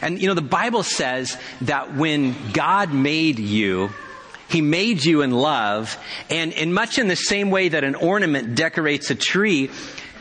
And 0.02 0.22
you 0.22 0.30
know, 0.30 0.36
the 0.36 0.42
Bible 0.42 0.84
says 0.84 1.38
that 1.64 1.94
when 1.94 2.34
God 2.54 2.94
made 2.94 3.38
you, 3.38 3.90
he 4.48 4.62
made 4.62 5.04
you 5.04 5.22
in 5.22 5.32
love, 5.32 5.98
and 6.30 6.54
in 6.54 6.72
much 6.72 6.98
in 6.98 7.10
the 7.10 7.18
same 7.18 7.52
way 7.52 7.68
that 7.68 7.84
an 7.84 7.96
ornament 7.96 8.56
decorates 8.56 9.12
a 9.12 9.16
tree, 9.16 9.70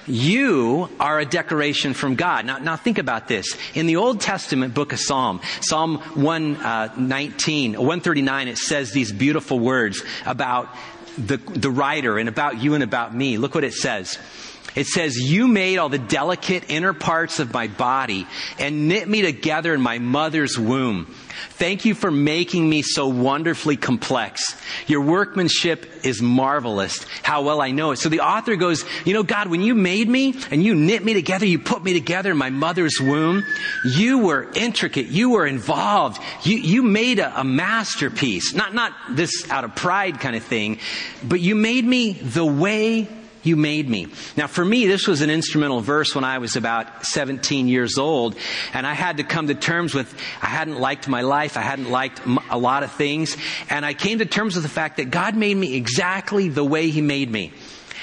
you 0.07 0.91
are 0.99 1.21
a 1.21 1.25
decoration 1.25 1.95
from 1.95 2.17
God. 2.17 2.45
Now, 2.47 2.59
now 2.59 2.77
think 2.77 2.99
about 2.99 3.29
this. 3.29 3.57
In 3.75 3.87
the 3.87 3.97
Old 3.97 4.21
Testament 4.21 4.75
book 4.75 4.93
of 4.93 4.99
Psalm, 4.99 5.41
Psalm 5.61 5.99
119, 6.15 7.77
uh, 7.77 7.79
139, 7.79 8.49
it 8.49 8.59
says 8.59 8.91
these 8.91 9.13
beautiful 9.13 9.59
words 9.61 10.03
about 10.27 10.69
the, 11.17 11.37
the 11.37 11.71
writer 11.71 12.19
and 12.19 12.29
about 12.29 12.63
you 12.63 12.75
and 12.75 12.83
about 12.83 13.15
me. 13.15 13.39
Look 13.39 13.55
what 13.55 13.65
it 13.65 13.75
says. 13.75 14.19
It 14.75 14.87
says, 14.87 15.17
You 15.17 15.47
made 15.47 15.79
all 15.79 15.89
the 15.89 15.99
delicate 15.99 16.65
inner 16.69 16.93
parts 16.93 17.39
of 17.39 17.53
my 17.53 17.69
body 17.69 18.27
and 18.59 18.89
knit 18.89 19.09
me 19.09 19.23
together 19.23 19.73
in 19.73 19.81
my 19.81 19.99
mother's 19.99 20.59
womb. 20.59 21.15
Thank 21.51 21.85
you 21.85 21.95
for 21.95 22.11
making 22.11 22.69
me 22.69 22.83
so 22.83 23.07
wonderfully 23.07 23.77
complex. 23.77 24.61
Your 24.87 25.03
workmanship 25.03 26.05
is 26.05 26.21
marvelous. 26.21 27.05
How 27.23 27.43
well 27.43 27.61
I 27.61 27.71
know 27.71 27.93
it. 27.93 27.99
So 27.99 28.09
the 28.09 28.21
author 28.21 28.57
goes, 28.57 28.85
you 29.05 29.15
know, 29.15 29.23
God, 29.23 29.49
when 29.49 29.61
you 29.61 29.75
made 29.75 30.09
me 30.09 30.35
and 30.51 30.63
you 30.63 30.75
knit 30.75 31.05
me 31.05 31.15
together, 31.15 31.47
you 31.47 31.59
put 31.59 31.85
me 31.85 31.93
together 31.93 32.33
in 32.33 32.37
my 32.37 32.51
mother's 32.51 33.01
womb, 33.01 33.45
you 33.85 34.19
were 34.19 34.51
intricate. 34.55 35.07
You 35.07 35.31
were 35.31 35.47
involved. 35.47 36.21
You, 36.43 36.57
you 36.57 36.83
made 36.83 37.21
a, 37.21 37.41
a 37.41 37.45
masterpiece. 37.45 38.55
Not, 38.55 38.75
not 38.75 38.93
this 39.11 39.49
out 39.51 39.65
of 39.65 39.75
pride 39.77 40.21
kind 40.21 40.35
of 40.35 40.43
thing, 40.43 40.79
but 41.23 41.41
you 41.41 41.55
made 41.55 41.85
me 41.85 42.13
the 42.13 42.45
way 42.45 43.09
you 43.45 43.57
made 43.57 43.89
me. 43.89 44.09
Now 44.37 44.47
for 44.47 44.65
me, 44.65 44.87
this 44.87 45.07
was 45.07 45.21
an 45.21 45.31
instrumental 45.31 45.81
verse 45.81 46.15
when 46.15 46.25
I 46.25 46.39
was 46.39 46.57
about 46.57 47.07
17 47.07 47.69
years 47.69 47.99
old, 47.99 48.37
and 48.73 48.87
I 48.87 48.95
had 48.95 49.19
to 49.19 49.25
come 49.25 49.47
to 49.49 49.55
terms 49.55 49.95
with, 49.95 50.13
I 50.43 50.47
hadn't 50.47 50.81
liked 50.81 51.09
my 51.09 51.23
life, 51.23 51.57
I 51.57 51.63
hadn't 51.63 51.91
liked 51.91 52.21
a 52.51 52.59
lot 52.59 52.83
of 52.83 52.93
things, 52.93 53.37
and 53.71 53.85
I 53.85 53.95
came 53.95 54.19
to 54.19 54.27
terms 54.27 54.55
with 54.55 54.65
the 54.65 54.71
fact 54.71 54.97
that 54.97 55.11
God 55.11 55.37
made 55.37 55.57
me 55.57 55.75
exactly 55.75 56.49
the 56.49 56.65
way 56.65 56.91
He 56.91 57.03
made 57.03 57.31
me. 57.31 57.53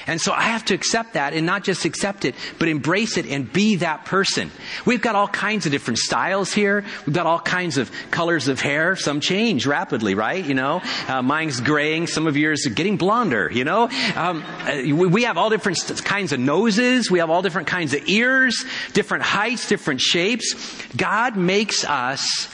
And 0.08 0.20
so 0.20 0.31
I 0.31 0.43
have 0.43 0.65
to 0.65 0.74
accept 0.74 1.13
that 1.13 1.34
and 1.34 1.46
not 1.46 1.63
just 1.63 1.86
accept 1.86 2.25
it, 2.25 2.36
but 2.60 2.67
embrace 2.67 3.17
it 3.17 3.25
and 3.25 3.51
be 3.51 3.77
that 3.77 4.05
person. 4.05 4.51
We've 4.86 5.01
got 5.01 5.15
all 5.15 5.27
kinds 5.27 5.65
of 5.65 5.72
different 5.72 6.00
styles 6.00 6.53
here. 6.53 6.84
We've 7.05 7.15
got 7.15 7.25
all 7.25 7.39
kinds 7.39 7.77
of 7.77 7.91
colors 8.12 8.48
of 8.48 8.60
hair. 8.60 8.96
Some 8.96 9.20
change 9.20 9.65
rapidly, 9.65 10.15
right? 10.15 10.43
You 10.43 10.53
know, 10.53 10.81
uh, 11.08 11.22
mine's 11.22 11.60
graying. 11.62 12.08
Some 12.08 12.27
of 12.27 12.38
yours 12.38 12.65
are 12.65 12.72
getting 12.72 12.98
blonder, 12.98 13.50
you 13.51 13.63
know? 13.63 13.89
Um, 14.15 14.43
uh, 14.62 14.81
we 14.96 15.24
have 15.24 15.38
all 15.38 15.50
different 15.50 15.79
kinds 16.03 16.31
of 16.31 16.39
noses. 16.39 17.10
We 17.10 17.20
have 17.20 17.29
all 17.29 17.41
different 17.41 17.67
kinds 17.67 17.93
of 17.93 18.08
ears, 18.08 18.65
different 18.93 19.24
heights, 19.24 19.67
different 19.67 20.01
shapes. 20.01 20.55
God 20.96 21.36
makes 21.38 21.84
us 21.84 22.48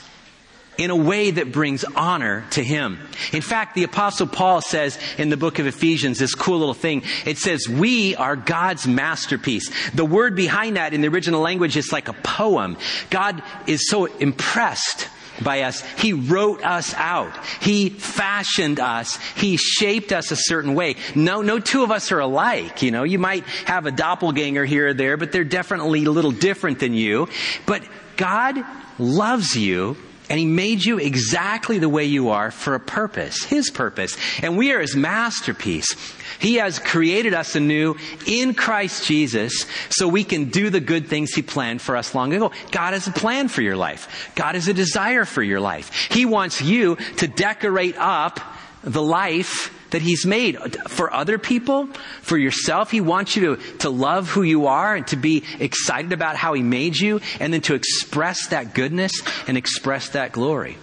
in 0.78 0.90
a 0.90 0.96
way 0.96 1.32
that 1.32 1.52
brings 1.52 1.84
honor 1.84 2.46
to 2.52 2.62
Him. 2.62 2.98
In 3.32 3.42
fact, 3.42 3.74
the 3.74 3.82
apostle 3.82 4.28
Paul 4.28 4.60
says 4.60 4.96
in 5.18 5.28
the 5.28 5.36
book 5.36 5.58
of 5.58 5.66
Ephesians 5.66 6.18
this 6.18 6.36
cool 6.36 6.60
little 6.60 6.72
thing. 6.72 7.02
It 7.26 7.36
says, 7.36 7.68
we 7.68 8.14
are 8.14 8.36
God's 8.36 8.86
masterpiece. 8.86 9.70
The 9.90 10.04
word 10.04 10.36
behind 10.36 10.76
that 10.76 10.94
in 10.94 11.00
the 11.00 11.08
original 11.08 11.40
language 11.40 11.76
is 11.76 11.92
like 11.92 12.08
a 12.08 12.12
poem. 12.12 12.76
God 13.10 13.42
is 13.66 13.90
so 13.90 14.06
impressed 14.06 15.08
by 15.42 15.62
us. 15.62 15.82
He 15.98 16.12
wrote 16.12 16.64
us 16.64 16.94
out. 16.94 17.32
He 17.60 17.90
fashioned 17.90 18.78
us. 18.78 19.16
He 19.36 19.56
shaped 19.56 20.12
us 20.12 20.30
a 20.30 20.36
certain 20.36 20.74
way. 20.74 20.96
No, 21.14 21.42
no 21.42 21.58
two 21.58 21.82
of 21.82 21.90
us 21.90 22.12
are 22.12 22.20
alike. 22.20 22.82
You 22.82 22.92
know, 22.92 23.02
you 23.02 23.18
might 23.18 23.44
have 23.66 23.86
a 23.86 23.90
doppelganger 23.90 24.64
here 24.64 24.88
or 24.88 24.94
there, 24.94 25.16
but 25.16 25.32
they're 25.32 25.44
definitely 25.44 26.04
a 26.04 26.10
little 26.10 26.32
different 26.32 26.78
than 26.78 26.94
you. 26.94 27.28
But 27.66 27.82
God 28.16 28.58
loves 28.98 29.56
you 29.56 29.96
and 30.28 30.38
He 30.38 30.46
made 30.46 30.84
you 30.84 30.98
exactly 30.98 31.78
the 31.78 31.88
way 31.88 32.04
you 32.04 32.30
are 32.30 32.50
for 32.50 32.74
a 32.74 32.80
purpose, 32.80 33.44
His 33.44 33.70
purpose. 33.70 34.16
And 34.42 34.56
we 34.56 34.72
are 34.72 34.80
His 34.80 34.96
masterpiece. 34.96 35.96
He 36.38 36.56
has 36.56 36.78
created 36.78 37.34
us 37.34 37.56
anew 37.56 37.96
in 38.26 38.54
Christ 38.54 39.06
Jesus 39.06 39.66
so 39.88 40.06
we 40.06 40.24
can 40.24 40.50
do 40.50 40.70
the 40.70 40.80
good 40.80 41.08
things 41.08 41.32
He 41.32 41.42
planned 41.42 41.82
for 41.82 41.96
us 41.96 42.14
long 42.14 42.32
ago. 42.32 42.52
God 42.70 42.92
has 42.92 43.06
a 43.06 43.12
plan 43.12 43.48
for 43.48 43.62
your 43.62 43.76
life. 43.76 44.32
God 44.34 44.54
has 44.54 44.68
a 44.68 44.74
desire 44.74 45.24
for 45.24 45.42
your 45.42 45.60
life. 45.60 46.08
He 46.10 46.24
wants 46.24 46.60
you 46.60 46.96
to 47.16 47.28
decorate 47.28 47.96
up 47.98 48.40
the 48.82 49.02
life 49.02 49.74
that 49.90 50.02
He's 50.02 50.26
made 50.26 50.58
for 50.88 51.12
other 51.12 51.38
people, 51.38 51.86
for 52.22 52.36
yourself. 52.36 52.90
He 52.90 53.00
wants 53.00 53.36
you 53.36 53.56
to, 53.56 53.78
to 53.78 53.90
love 53.90 54.28
who 54.28 54.42
you 54.42 54.66
are 54.66 54.94
and 54.94 55.06
to 55.08 55.16
be 55.16 55.44
excited 55.58 56.12
about 56.12 56.36
how 56.36 56.54
He 56.54 56.62
made 56.62 56.96
you 56.96 57.20
and 57.40 57.52
then 57.52 57.60
to 57.62 57.74
express 57.74 58.48
that 58.48 58.74
goodness 58.74 59.12
and 59.46 59.56
express 59.56 60.10
that 60.10 60.32
glory. 60.32 60.76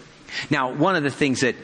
Now, 0.49 0.73
one 0.73 0.95
of 0.95 1.03
the 1.03 1.11
things 1.11 1.41
that 1.41 1.55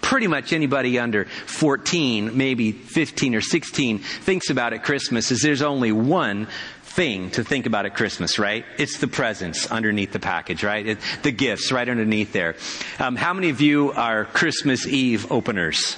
pretty 0.00 0.26
much 0.26 0.52
anybody 0.52 0.98
under 0.98 1.26
14, 1.46 2.36
maybe 2.36 2.72
15 2.72 3.34
or 3.34 3.40
16 3.40 3.98
thinks 3.98 4.48
about 4.48 4.72
at 4.72 4.82
Christmas 4.82 5.30
is 5.30 5.42
there's 5.42 5.60
only 5.60 5.92
one 5.92 6.46
thing 6.82 7.30
to 7.32 7.44
think 7.44 7.66
about 7.66 7.84
at 7.84 7.94
Christmas, 7.94 8.38
right? 8.38 8.64
It's 8.78 8.98
the 8.98 9.06
presents 9.06 9.70
underneath 9.70 10.12
the 10.12 10.18
package, 10.18 10.64
right? 10.64 10.86
It, 10.86 10.98
the 11.22 11.30
gifts 11.30 11.70
right 11.70 11.88
underneath 11.88 12.32
there. 12.32 12.56
Um, 12.98 13.16
how 13.16 13.34
many 13.34 13.50
of 13.50 13.60
you 13.60 13.92
are 13.92 14.24
Christmas 14.24 14.86
Eve 14.86 15.30
openers? 15.30 15.96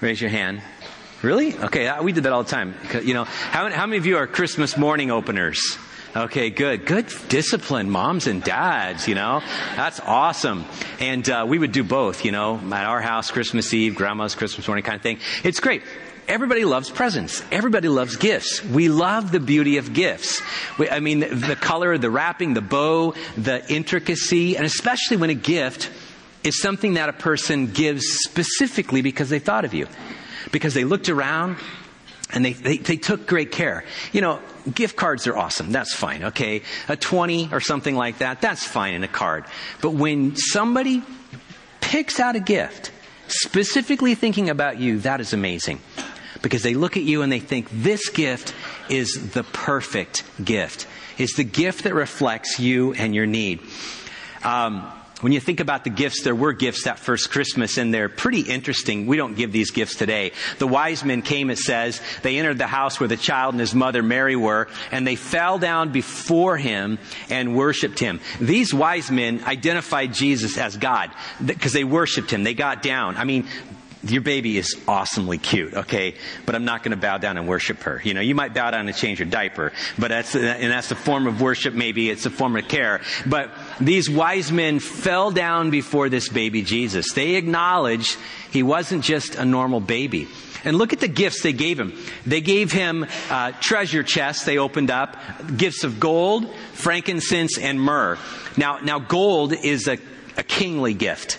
Raise 0.00 0.20
your 0.20 0.30
hand. 0.30 0.60
Really? 1.22 1.56
Okay, 1.56 1.88
uh, 1.88 2.02
we 2.02 2.12
did 2.12 2.24
that 2.24 2.32
all 2.32 2.42
the 2.42 2.50
time. 2.50 2.74
You 3.02 3.14
know, 3.14 3.24
how, 3.24 3.70
how 3.70 3.86
many 3.86 3.96
of 3.96 4.04
you 4.04 4.18
are 4.18 4.26
Christmas 4.26 4.76
morning 4.76 5.10
openers? 5.10 5.78
Okay, 6.14 6.50
good. 6.50 6.84
Good 6.86 7.10
discipline, 7.28 7.90
moms 7.90 8.26
and 8.26 8.42
dads, 8.42 9.08
you 9.08 9.14
know. 9.14 9.40
That's 9.74 10.00
awesome. 10.00 10.66
And 11.00 11.28
uh, 11.28 11.46
we 11.48 11.58
would 11.58 11.72
do 11.72 11.82
both, 11.82 12.24
you 12.24 12.32
know, 12.32 12.56
at 12.58 12.84
our 12.84 13.00
house, 13.00 13.30
Christmas 13.30 13.72
Eve, 13.72 13.94
grandma's 13.94 14.34
Christmas 14.34 14.68
morning 14.68 14.84
kind 14.84 14.96
of 14.96 15.02
thing. 15.02 15.18
It's 15.44 15.60
great. 15.60 15.82
everybody 16.28 16.64
loves 16.64 16.90
presents. 16.90 17.42
Everybody 17.50 17.88
loves 17.88 18.16
gifts. 18.16 18.64
We 18.64 18.88
love 18.88 19.32
the 19.32 19.40
beauty 19.40 19.78
of 19.78 19.92
gifts. 19.92 20.42
We, 20.78 20.90
I 20.90 21.00
mean, 21.00 21.20
the, 21.20 21.34
the 21.34 21.56
color, 21.56 21.96
the 21.98 22.10
wrapping, 22.10 22.54
the 22.54 22.62
bow, 22.62 23.14
the 23.36 23.64
intricacy, 23.72 24.56
and 24.56 24.66
especially 24.66 25.16
when 25.16 25.30
a 25.30 25.34
gift 25.34 25.90
is 26.46 26.60
something 26.60 26.94
that 26.94 27.08
a 27.08 27.12
person 27.12 27.66
gives 27.66 28.06
specifically 28.06 29.02
because 29.02 29.28
they 29.28 29.40
thought 29.40 29.64
of 29.64 29.74
you. 29.74 29.88
Because 30.52 30.74
they 30.74 30.84
looked 30.84 31.08
around 31.08 31.56
and 32.32 32.44
they, 32.44 32.52
they, 32.52 32.76
they, 32.78 32.96
took 32.96 33.26
great 33.26 33.50
care. 33.50 33.84
You 34.12 34.20
know, 34.20 34.40
gift 34.72 34.96
cards 34.96 35.26
are 35.26 35.36
awesome. 35.36 35.72
That's 35.72 35.94
fine, 35.94 36.24
okay? 36.24 36.62
A 36.88 36.96
20 36.96 37.50
or 37.52 37.60
something 37.60 37.96
like 37.96 38.18
that, 38.18 38.40
that's 38.40 38.64
fine 38.64 38.94
in 38.94 39.02
a 39.02 39.08
card. 39.08 39.44
But 39.80 39.90
when 39.90 40.36
somebody 40.36 41.02
picks 41.80 42.20
out 42.20 42.36
a 42.36 42.40
gift, 42.40 42.92
specifically 43.26 44.14
thinking 44.14 44.48
about 44.48 44.78
you, 44.78 45.00
that 45.00 45.20
is 45.20 45.32
amazing. 45.32 45.80
Because 46.42 46.62
they 46.62 46.74
look 46.74 46.96
at 46.96 47.02
you 47.02 47.22
and 47.22 47.32
they 47.32 47.40
think, 47.40 47.68
this 47.72 48.08
gift 48.08 48.54
is 48.88 49.32
the 49.32 49.42
perfect 49.42 50.22
gift. 50.44 50.86
It's 51.18 51.36
the 51.36 51.44
gift 51.44 51.84
that 51.84 51.94
reflects 51.94 52.60
you 52.60 52.92
and 52.92 53.14
your 53.14 53.26
need. 53.26 53.60
Um, 54.44 54.92
when 55.22 55.32
you 55.32 55.40
think 55.40 55.60
about 55.60 55.84
the 55.84 55.90
gifts, 55.90 56.22
there 56.22 56.34
were 56.34 56.52
gifts 56.52 56.84
that 56.84 56.98
first 56.98 57.30
Christmas, 57.30 57.78
and 57.78 57.92
they're 57.92 58.10
pretty 58.10 58.40
interesting. 58.40 59.06
We 59.06 59.16
don't 59.16 59.34
give 59.34 59.50
these 59.50 59.70
gifts 59.70 59.94
today. 59.94 60.32
The 60.58 60.66
wise 60.66 61.04
men 61.04 61.22
came, 61.22 61.48
it 61.48 61.58
says, 61.58 62.02
they 62.22 62.38
entered 62.38 62.58
the 62.58 62.66
house 62.66 63.00
where 63.00 63.08
the 63.08 63.16
child 63.16 63.54
and 63.54 63.60
his 63.60 63.74
mother 63.74 64.02
Mary 64.02 64.36
were, 64.36 64.68
and 64.90 65.06
they 65.06 65.16
fell 65.16 65.58
down 65.58 65.90
before 65.90 66.58
him 66.58 66.98
and 67.30 67.56
worshiped 67.56 67.98
him. 67.98 68.20
These 68.40 68.74
wise 68.74 69.10
men 69.10 69.42
identified 69.44 70.12
Jesus 70.12 70.58
as 70.58 70.76
God 70.76 71.10
because 71.44 71.72
they 71.72 71.84
worshiped 71.84 72.30
him. 72.30 72.44
They 72.44 72.54
got 72.54 72.82
down. 72.82 73.16
I 73.16 73.24
mean, 73.24 73.46
your 74.02 74.22
baby 74.22 74.58
is 74.58 74.76
awesomely 74.86 75.38
cute, 75.38 75.74
okay? 75.74 76.14
But 76.44 76.54
I'm 76.54 76.64
not 76.64 76.82
going 76.82 76.90
to 76.90 76.96
bow 76.96 77.18
down 77.18 77.38
and 77.38 77.48
worship 77.48 77.82
her. 77.82 78.00
You 78.04 78.14
know, 78.14 78.20
you 78.20 78.34
might 78.34 78.54
bow 78.54 78.70
down 78.70 78.86
and 78.88 78.96
change 78.96 79.18
your 79.18 79.28
diaper, 79.28 79.72
but 79.98 80.08
that's, 80.08 80.34
and 80.34 80.70
that's 80.70 80.90
a 80.90 80.96
form 80.96 81.26
of 81.26 81.40
worship, 81.40 81.74
maybe 81.74 82.10
it's 82.10 82.26
a 82.26 82.30
form 82.30 82.56
of 82.56 82.68
care. 82.68 83.00
But 83.26 83.50
these 83.80 84.08
wise 84.08 84.52
men 84.52 84.80
fell 84.80 85.30
down 85.30 85.70
before 85.70 86.08
this 86.08 86.28
baby 86.28 86.62
Jesus. 86.62 87.12
They 87.12 87.36
acknowledged 87.36 88.16
he 88.52 88.62
wasn't 88.62 89.02
just 89.02 89.34
a 89.34 89.44
normal 89.44 89.80
baby. 89.80 90.28
And 90.64 90.76
look 90.78 90.92
at 90.92 91.00
the 91.00 91.08
gifts 91.08 91.42
they 91.42 91.52
gave 91.52 91.78
him. 91.78 91.96
They 92.26 92.40
gave 92.40 92.72
him 92.72 93.06
uh, 93.30 93.52
treasure 93.60 94.02
chests. 94.02 94.44
They 94.44 94.58
opened 94.58 94.90
up 94.90 95.16
gifts 95.56 95.84
of 95.84 96.00
gold, 96.00 96.52
frankincense, 96.72 97.56
and 97.56 97.80
myrrh. 97.80 98.18
Now, 98.56 98.78
now 98.78 98.98
gold 98.98 99.52
is 99.52 99.86
a, 99.86 99.98
a 100.36 100.42
kingly 100.42 100.92
gift. 100.92 101.38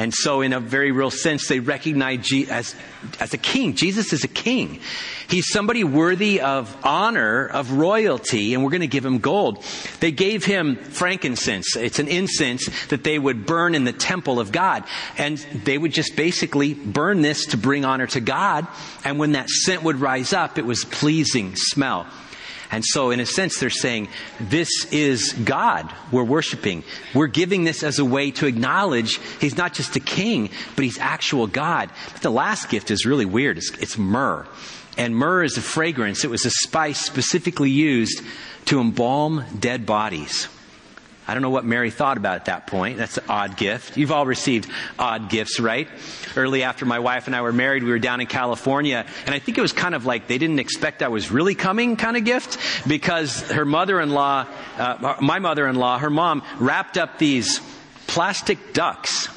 And 0.00 0.14
so, 0.14 0.40
in 0.40 0.54
a 0.54 0.60
very 0.60 0.92
real 0.92 1.10
sense, 1.10 1.46
they 1.46 1.60
recognize 1.60 2.20
Je- 2.26 2.46
as, 2.46 2.74
as 3.20 3.34
a 3.34 3.38
king. 3.38 3.74
Jesus 3.74 4.14
is 4.14 4.24
a 4.24 4.28
king. 4.28 4.80
He's 5.28 5.52
somebody 5.52 5.84
worthy 5.84 6.40
of 6.40 6.74
honor, 6.82 7.46
of 7.46 7.72
royalty, 7.72 8.54
and 8.54 8.64
we're 8.64 8.70
going 8.70 8.80
to 8.80 8.86
give 8.86 9.04
him 9.04 9.18
gold. 9.18 9.62
They 10.00 10.10
gave 10.10 10.42
him 10.42 10.76
frankincense. 10.76 11.76
It's 11.76 11.98
an 11.98 12.08
incense 12.08 12.66
that 12.86 13.04
they 13.04 13.18
would 13.18 13.44
burn 13.44 13.74
in 13.74 13.84
the 13.84 13.92
temple 13.92 14.40
of 14.40 14.52
God. 14.52 14.84
And 15.18 15.36
they 15.36 15.76
would 15.76 15.92
just 15.92 16.16
basically 16.16 16.72
burn 16.72 17.20
this 17.20 17.44
to 17.48 17.58
bring 17.58 17.84
honor 17.84 18.06
to 18.06 18.20
God. 18.20 18.66
And 19.04 19.18
when 19.18 19.32
that 19.32 19.50
scent 19.50 19.82
would 19.82 19.96
rise 19.96 20.32
up, 20.32 20.56
it 20.56 20.64
was 20.64 20.82
pleasing 20.82 21.56
smell. 21.56 22.06
And 22.72 22.84
so, 22.84 23.10
in 23.10 23.18
a 23.18 23.26
sense, 23.26 23.58
they're 23.58 23.70
saying, 23.70 24.08
this 24.38 24.68
is 24.92 25.32
God 25.32 25.92
we're 26.12 26.24
worshiping. 26.24 26.84
We're 27.14 27.26
giving 27.26 27.64
this 27.64 27.82
as 27.82 27.98
a 27.98 28.04
way 28.04 28.30
to 28.32 28.46
acknowledge 28.46 29.18
He's 29.40 29.56
not 29.56 29.74
just 29.74 29.96
a 29.96 30.00
king, 30.00 30.50
but 30.76 30.84
He's 30.84 30.98
actual 30.98 31.46
God. 31.46 31.90
But 32.12 32.22
the 32.22 32.30
last 32.30 32.68
gift 32.70 32.90
is 32.90 33.04
really 33.04 33.26
weird. 33.26 33.58
It's, 33.58 33.70
it's 33.78 33.98
myrrh. 33.98 34.46
And 34.96 35.16
myrrh 35.16 35.44
is 35.44 35.56
a 35.56 35.62
fragrance. 35.62 36.24
It 36.24 36.30
was 36.30 36.44
a 36.44 36.50
spice 36.50 37.00
specifically 37.00 37.70
used 37.70 38.22
to 38.66 38.80
embalm 38.80 39.44
dead 39.58 39.86
bodies. 39.86 40.48
I 41.30 41.34
don't 41.34 41.42
know 41.42 41.50
what 41.50 41.64
Mary 41.64 41.92
thought 41.92 42.16
about 42.16 42.34
at 42.34 42.46
that 42.46 42.66
point. 42.66 42.98
That's 42.98 43.16
an 43.16 43.24
odd 43.28 43.56
gift. 43.56 43.96
You've 43.96 44.10
all 44.10 44.26
received 44.26 44.68
odd 44.98 45.30
gifts, 45.30 45.60
right? 45.60 45.86
Early 46.34 46.64
after 46.64 46.84
my 46.84 46.98
wife 46.98 47.28
and 47.28 47.36
I 47.36 47.42
were 47.42 47.52
married, 47.52 47.84
we 47.84 47.90
were 47.90 48.00
down 48.00 48.20
in 48.20 48.26
California, 48.26 49.06
and 49.26 49.32
I 49.32 49.38
think 49.38 49.56
it 49.56 49.60
was 49.60 49.72
kind 49.72 49.94
of 49.94 50.04
like 50.04 50.26
they 50.26 50.38
didn't 50.38 50.58
expect 50.58 51.04
I 51.04 51.08
was 51.08 51.30
really 51.30 51.54
coming 51.54 51.94
kind 51.94 52.16
of 52.16 52.24
gift 52.24 52.58
because 52.88 53.48
her 53.52 53.64
mother-in-law, 53.64 54.46
uh, 54.76 55.16
my 55.20 55.38
mother-in-law, 55.38 55.98
her 55.98 56.10
mom 56.10 56.42
wrapped 56.58 56.98
up 56.98 57.18
these 57.18 57.60
plastic 58.08 58.72
ducks 58.72 59.28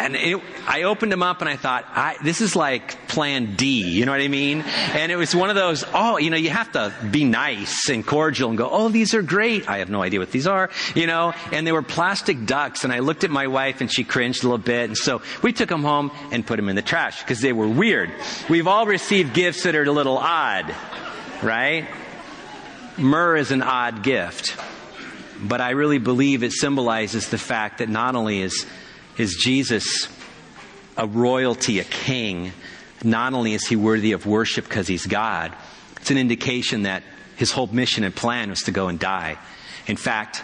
and 0.00 0.16
it, 0.16 0.40
I 0.66 0.84
opened 0.84 1.12
them 1.12 1.22
up 1.22 1.40
and 1.40 1.48
I 1.48 1.56
thought, 1.56 1.84
I, 1.88 2.16
this 2.24 2.40
is 2.40 2.56
like 2.56 3.06
plan 3.08 3.54
D, 3.54 3.82
you 3.82 4.06
know 4.06 4.12
what 4.12 4.20
I 4.20 4.28
mean? 4.28 4.62
And 4.62 5.12
it 5.12 5.16
was 5.16 5.34
one 5.34 5.50
of 5.50 5.56
those, 5.56 5.84
oh, 5.92 6.16
you 6.16 6.30
know, 6.30 6.36
you 6.36 6.50
have 6.50 6.72
to 6.72 6.92
be 7.10 7.24
nice 7.24 7.88
and 7.90 8.06
cordial 8.06 8.48
and 8.48 8.56
go, 8.56 8.68
oh, 8.70 8.88
these 8.88 9.14
are 9.14 9.22
great. 9.22 9.68
I 9.68 9.78
have 9.78 9.90
no 9.90 10.02
idea 10.02 10.18
what 10.18 10.30
these 10.30 10.46
are, 10.46 10.70
you 10.94 11.06
know, 11.06 11.34
and 11.52 11.66
they 11.66 11.72
were 11.72 11.82
plastic 11.82 12.46
ducks. 12.46 12.84
And 12.84 12.92
I 12.92 13.00
looked 13.00 13.24
at 13.24 13.30
my 13.30 13.46
wife 13.46 13.82
and 13.82 13.92
she 13.92 14.02
cringed 14.02 14.42
a 14.42 14.48
little 14.48 14.58
bit. 14.58 14.88
And 14.88 14.96
so 14.96 15.20
we 15.42 15.52
took 15.52 15.68
them 15.68 15.82
home 15.82 16.10
and 16.32 16.46
put 16.46 16.56
them 16.56 16.68
in 16.68 16.76
the 16.76 16.82
trash 16.82 17.20
because 17.22 17.40
they 17.40 17.52
were 17.52 17.68
weird. 17.68 18.10
We've 18.48 18.66
all 18.66 18.86
received 18.86 19.34
gifts 19.34 19.64
that 19.64 19.74
are 19.74 19.84
a 19.84 19.92
little 19.92 20.16
odd, 20.16 20.74
right? 21.42 21.88
Myrrh 22.96 23.36
is 23.36 23.50
an 23.50 23.62
odd 23.62 24.02
gift. 24.02 24.56
But 25.42 25.60
I 25.60 25.70
really 25.70 25.98
believe 25.98 26.42
it 26.42 26.52
symbolizes 26.52 27.28
the 27.28 27.38
fact 27.38 27.78
that 27.78 27.88
not 27.88 28.14
only 28.14 28.42
is 28.42 28.66
is 29.18 29.36
Jesus 29.36 30.08
a 30.96 31.06
royalty, 31.06 31.78
a 31.78 31.84
king? 31.84 32.52
Not 33.02 33.32
only 33.32 33.54
is 33.54 33.66
he 33.66 33.76
worthy 33.76 34.12
of 34.12 34.26
worship 34.26 34.64
because 34.64 34.86
he's 34.86 35.06
God, 35.06 35.54
it's 35.96 36.10
an 36.10 36.18
indication 36.18 36.82
that 36.82 37.02
his 37.36 37.52
whole 37.52 37.66
mission 37.68 38.04
and 38.04 38.14
plan 38.14 38.50
was 38.50 38.64
to 38.64 38.70
go 38.70 38.88
and 38.88 38.98
die. 38.98 39.38
In 39.86 39.96
fact, 39.96 40.42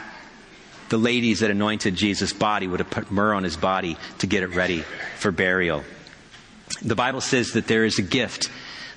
the 0.89 0.97
ladies 0.97 1.41
that 1.41 1.51
anointed 1.51 1.95
Jesus' 1.97 2.33
body 2.33 2.67
would 2.67 2.81
have 2.81 2.91
put 2.91 3.11
myrrh 3.11 3.35
on 3.35 3.45
his 3.45 3.57
body 3.57 3.97
to 4.19 4.27
get 4.27 4.43
it 4.43 4.49
ready 4.49 4.85
for 5.19 5.31
burial. 5.31 5.85
The 6.83 6.95
Bible 6.95 7.21
says 7.21 7.53
that 7.53 7.67
there 7.67 7.85
is 7.85 7.99
a 7.99 8.03
gift 8.03 8.51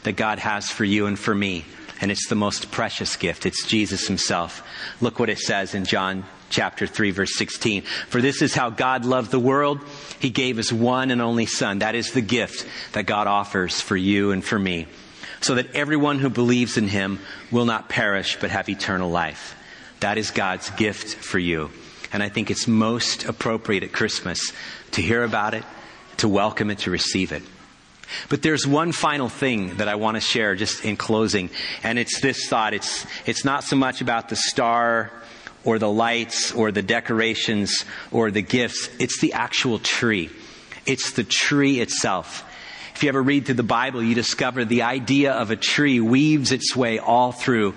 that 0.03 0.13
God 0.13 0.39
has 0.39 0.69
for 0.69 0.85
you 0.85 1.07
and 1.07 1.17
for 1.17 1.33
me, 1.35 1.65
and 2.01 2.11
it's 2.11 2.27
the 2.27 2.35
most 2.35 2.71
precious 2.71 3.15
gift. 3.15 3.45
It's 3.45 3.65
Jesus 3.65 4.07
himself. 4.07 4.63
Look 5.01 5.19
what 5.19 5.29
it 5.29 5.39
says 5.39 5.75
in 5.75 5.85
John 5.85 6.23
chapter 6.49 6.87
3 6.87 7.11
verse 7.11 7.35
16. 7.35 7.83
For 8.09 8.21
this 8.21 8.41
is 8.41 8.53
how 8.53 8.69
God 8.69 9.05
loved 9.05 9.31
the 9.31 9.39
world. 9.39 9.79
He 10.19 10.29
gave 10.29 10.57
his 10.57 10.73
one 10.73 11.11
and 11.11 11.21
only 11.21 11.45
son. 11.45 11.79
That 11.79 11.95
is 11.95 12.11
the 12.11 12.21
gift 12.21 12.67
that 12.93 13.05
God 13.05 13.27
offers 13.27 13.79
for 13.81 13.95
you 13.95 14.31
and 14.31 14.43
for 14.43 14.59
me. 14.59 14.87
So 15.41 15.55
that 15.55 15.75
everyone 15.75 16.19
who 16.19 16.29
believes 16.29 16.77
in 16.77 16.87
him 16.87 17.19
will 17.51 17.65
not 17.65 17.87
perish 17.87 18.37
but 18.41 18.49
have 18.49 18.67
eternal 18.67 19.09
life. 19.09 19.55
That 20.01 20.17
is 20.17 20.31
God's 20.31 20.69
gift 20.71 21.15
for 21.15 21.39
you. 21.39 21.69
And 22.11 22.23
I 22.23 22.29
think 22.29 22.49
it's 22.49 22.67
most 22.67 23.25
appropriate 23.25 23.83
at 23.83 23.91
Christmas 23.91 24.51
to 24.91 25.01
hear 25.01 25.23
about 25.23 25.53
it, 25.53 25.63
to 26.17 26.27
welcome 26.27 26.71
it, 26.71 26.79
to 26.79 26.91
receive 26.91 27.31
it. 27.31 27.43
But 28.27 28.41
there's 28.41 28.65
one 28.65 28.91
final 28.91 29.29
thing 29.29 29.77
that 29.77 29.87
I 29.87 29.95
want 29.95 30.15
to 30.15 30.21
share 30.21 30.55
just 30.55 30.83
in 30.83 30.97
closing, 30.97 31.49
and 31.83 31.99
it's 31.99 32.19
this 32.21 32.47
thought. 32.47 32.73
It's, 32.73 33.05
it's 33.27 33.45
not 33.45 33.63
so 33.63 33.75
much 33.75 34.01
about 34.01 34.29
the 34.29 34.35
star 34.35 35.11
or 35.69 35.77
the 35.77 35.89
lights 35.89 36.51
or 36.51 36.71
the 36.71 36.81
decorations 36.81 37.85
or 38.11 38.31
the 38.31 38.41
gifts. 38.41 38.89
It's 38.97 39.21
the 39.21 39.33
actual 39.33 39.77
tree. 39.77 40.31
It's 40.87 41.11
the 41.11 41.23
tree 41.23 41.79
itself. 41.79 42.43
If 42.95 43.03
you 43.03 43.09
ever 43.09 43.21
read 43.21 43.45
through 43.45 43.55
the 43.55 43.63
Bible, 43.63 44.01
you 44.01 44.15
discover 44.15 44.65
the 44.65 44.81
idea 44.81 45.31
of 45.31 45.51
a 45.51 45.55
tree 45.55 45.99
weaves 45.99 46.51
its 46.51 46.75
way 46.75 46.97
all 46.97 47.31
through 47.31 47.75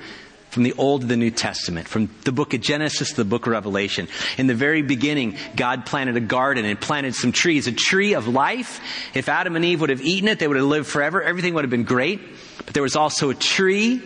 from 0.49 0.63
the 0.63 0.73
Old 0.73 1.03
to 1.03 1.07
the 1.07 1.19
New 1.19 1.31
Testament, 1.31 1.87
from 1.87 2.09
the 2.25 2.33
book 2.33 2.55
of 2.55 2.63
Genesis 2.63 3.11
to 3.11 3.17
the 3.17 3.25
book 3.27 3.47
of 3.47 3.53
Revelation. 3.53 4.09
In 4.39 4.47
the 4.47 4.55
very 4.55 4.81
beginning, 4.81 5.37
God 5.55 5.85
planted 5.85 6.17
a 6.17 6.21
garden 6.21 6.65
and 6.65 6.81
planted 6.81 7.15
some 7.15 7.31
trees, 7.31 7.67
a 7.67 7.73
tree 7.73 8.15
of 8.15 8.27
life. 8.27 8.81
If 9.15 9.29
Adam 9.29 9.55
and 9.55 9.67
Eve 9.67 9.83
would 9.83 9.91
have 9.91 10.03
eaten 10.03 10.29
it, 10.29 10.39
they 10.39 10.49
would 10.49 10.57
have 10.57 10.67
lived 10.67 10.87
forever. 10.87 11.23
Everything 11.23 11.53
would 11.55 11.65
have 11.65 11.71
been 11.71 11.85
great. 11.85 12.21
But 12.65 12.73
there 12.73 12.83
was 12.83 12.97
also 12.97 13.29
a 13.29 13.35
tree 13.35 14.03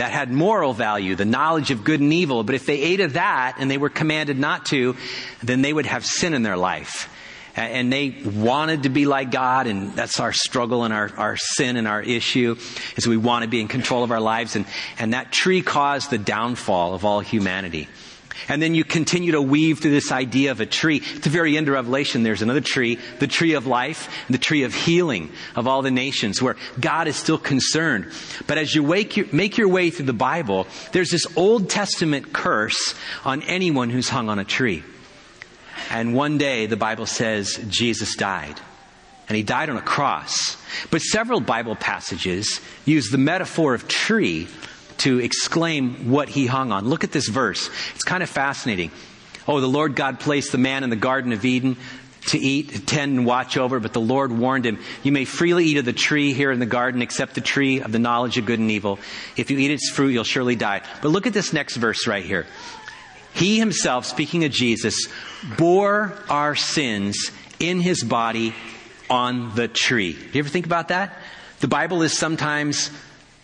that 0.00 0.12
had 0.12 0.32
moral 0.32 0.72
value, 0.72 1.14
the 1.14 1.26
knowledge 1.26 1.70
of 1.70 1.84
good 1.84 2.00
and 2.00 2.10
evil. 2.10 2.42
But 2.42 2.54
if 2.54 2.64
they 2.64 2.80
ate 2.80 3.00
of 3.00 3.12
that 3.12 3.56
and 3.58 3.70
they 3.70 3.76
were 3.76 3.90
commanded 3.90 4.38
not 4.38 4.64
to, 4.66 4.96
then 5.42 5.60
they 5.60 5.74
would 5.74 5.84
have 5.84 6.06
sin 6.06 6.32
in 6.32 6.42
their 6.42 6.56
life. 6.56 7.14
And 7.54 7.92
they 7.92 8.16
wanted 8.24 8.84
to 8.84 8.88
be 8.88 9.04
like 9.04 9.30
God, 9.30 9.66
and 9.66 9.92
that's 9.92 10.18
our 10.18 10.32
struggle 10.32 10.84
and 10.84 10.94
our, 10.94 11.12
our 11.18 11.36
sin 11.36 11.76
and 11.76 11.86
our 11.86 12.00
issue, 12.00 12.56
is 12.96 13.06
we 13.06 13.18
want 13.18 13.42
to 13.42 13.50
be 13.50 13.60
in 13.60 13.68
control 13.68 14.02
of 14.02 14.10
our 14.10 14.20
lives. 14.20 14.56
And, 14.56 14.64
and 14.98 15.12
that 15.12 15.32
tree 15.32 15.60
caused 15.60 16.08
the 16.08 16.16
downfall 16.16 16.94
of 16.94 17.04
all 17.04 17.20
humanity. 17.20 17.86
And 18.48 18.62
then 18.62 18.74
you 18.74 18.84
continue 18.84 19.32
to 19.32 19.42
weave 19.42 19.80
through 19.80 19.90
this 19.90 20.12
idea 20.12 20.50
of 20.50 20.60
a 20.60 20.66
tree. 20.66 21.02
At 21.16 21.22
the 21.22 21.30
very 21.30 21.56
end 21.56 21.68
of 21.68 21.74
Revelation, 21.74 22.22
there's 22.22 22.42
another 22.42 22.60
tree, 22.60 22.98
the 23.18 23.26
tree 23.26 23.54
of 23.54 23.66
life, 23.66 24.08
the 24.28 24.38
tree 24.38 24.62
of 24.62 24.74
healing 24.74 25.30
of 25.56 25.66
all 25.66 25.82
the 25.82 25.90
nations, 25.90 26.40
where 26.40 26.56
God 26.78 27.08
is 27.08 27.16
still 27.16 27.38
concerned. 27.38 28.10
But 28.46 28.58
as 28.58 28.74
you 28.74 28.82
your, 28.94 29.26
make 29.32 29.58
your 29.58 29.68
way 29.68 29.90
through 29.90 30.06
the 30.06 30.12
Bible, 30.12 30.66
there's 30.92 31.10
this 31.10 31.26
Old 31.36 31.68
Testament 31.68 32.32
curse 32.32 32.94
on 33.24 33.42
anyone 33.42 33.90
who's 33.90 34.08
hung 34.08 34.28
on 34.28 34.38
a 34.38 34.44
tree. 34.44 34.82
And 35.90 36.14
one 36.14 36.38
day, 36.38 36.66
the 36.66 36.76
Bible 36.76 37.06
says, 37.06 37.58
Jesus 37.68 38.14
died. 38.16 38.60
and 39.30 39.36
he 39.36 39.44
died 39.44 39.70
on 39.70 39.76
a 39.76 39.82
cross. 39.82 40.56
But 40.90 41.02
several 41.02 41.38
Bible 41.38 41.76
passages 41.76 42.60
use 42.84 43.10
the 43.10 43.16
metaphor 43.16 43.74
of 43.74 43.86
tree 43.86 44.48
to 45.00 45.18
exclaim 45.18 46.10
what 46.10 46.28
he 46.28 46.46
hung 46.46 46.72
on. 46.72 46.88
Look 46.88 47.04
at 47.04 47.12
this 47.12 47.28
verse. 47.28 47.70
It's 47.94 48.04
kind 48.04 48.22
of 48.22 48.28
fascinating. 48.28 48.90
Oh, 49.48 49.60
the 49.60 49.66
Lord 49.66 49.96
God 49.96 50.20
placed 50.20 50.52
the 50.52 50.58
man 50.58 50.84
in 50.84 50.90
the 50.90 50.96
Garden 50.96 51.32
of 51.32 51.44
Eden 51.44 51.76
to 52.28 52.38
eat, 52.38 52.86
tend, 52.86 53.16
and 53.16 53.26
watch 53.26 53.56
over, 53.56 53.80
but 53.80 53.94
the 53.94 54.00
Lord 54.00 54.30
warned 54.30 54.66
him, 54.66 54.78
You 55.02 55.10
may 55.10 55.24
freely 55.24 55.64
eat 55.64 55.78
of 55.78 55.86
the 55.86 55.94
tree 55.94 56.34
here 56.34 56.52
in 56.52 56.58
the 56.58 56.66
garden, 56.66 57.00
except 57.00 57.34
the 57.34 57.40
tree 57.40 57.80
of 57.80 57.92
the 57.92 57.98
knowledge 57.98 58.36
of 58.36 58.44
good 58.44 58.58
and 58.58 58.70
evil. 58.70 58.98
If 59.36 59.50
you 59.50 59.58
eat 59.58 59.70
its 59.70 59.88
fruit, 59.88 60.10
you'll 60.10 60.24
surely 60.24 60.54
die. 60.54 60.82
But 61.00 61.08
look 61.08 61.26
at 61.26 61.32
this 61.32 61.52
next 61.52 61.76
verse 61.76 62.06
right 62.06 62.24
here. 62.24 62.46
He 63.32 63.58
himself, 63.58 64.04
speaking 64.04 64.44
of 64.44 64.52
Jesus, 64.52 65.08
bore 65.56 66.12
our 66.28 66.54
sins 66.54 67.30
in 67.58 67.80
his 67.80 68.02
body 68.02 68.54
on 69.08 69.54
the 69.54 69.68
tree. 69.68 70.12
Do 70.12 70.28
you 70.32 70.40
ever 70.40 70.48
think 70.48 70.66
about 70.66 70.88
that? 70.88 71.16
The 71.60 71.68
Bible 71.68 72.02
is 72.02 72.16
sometimes 72.16 72.90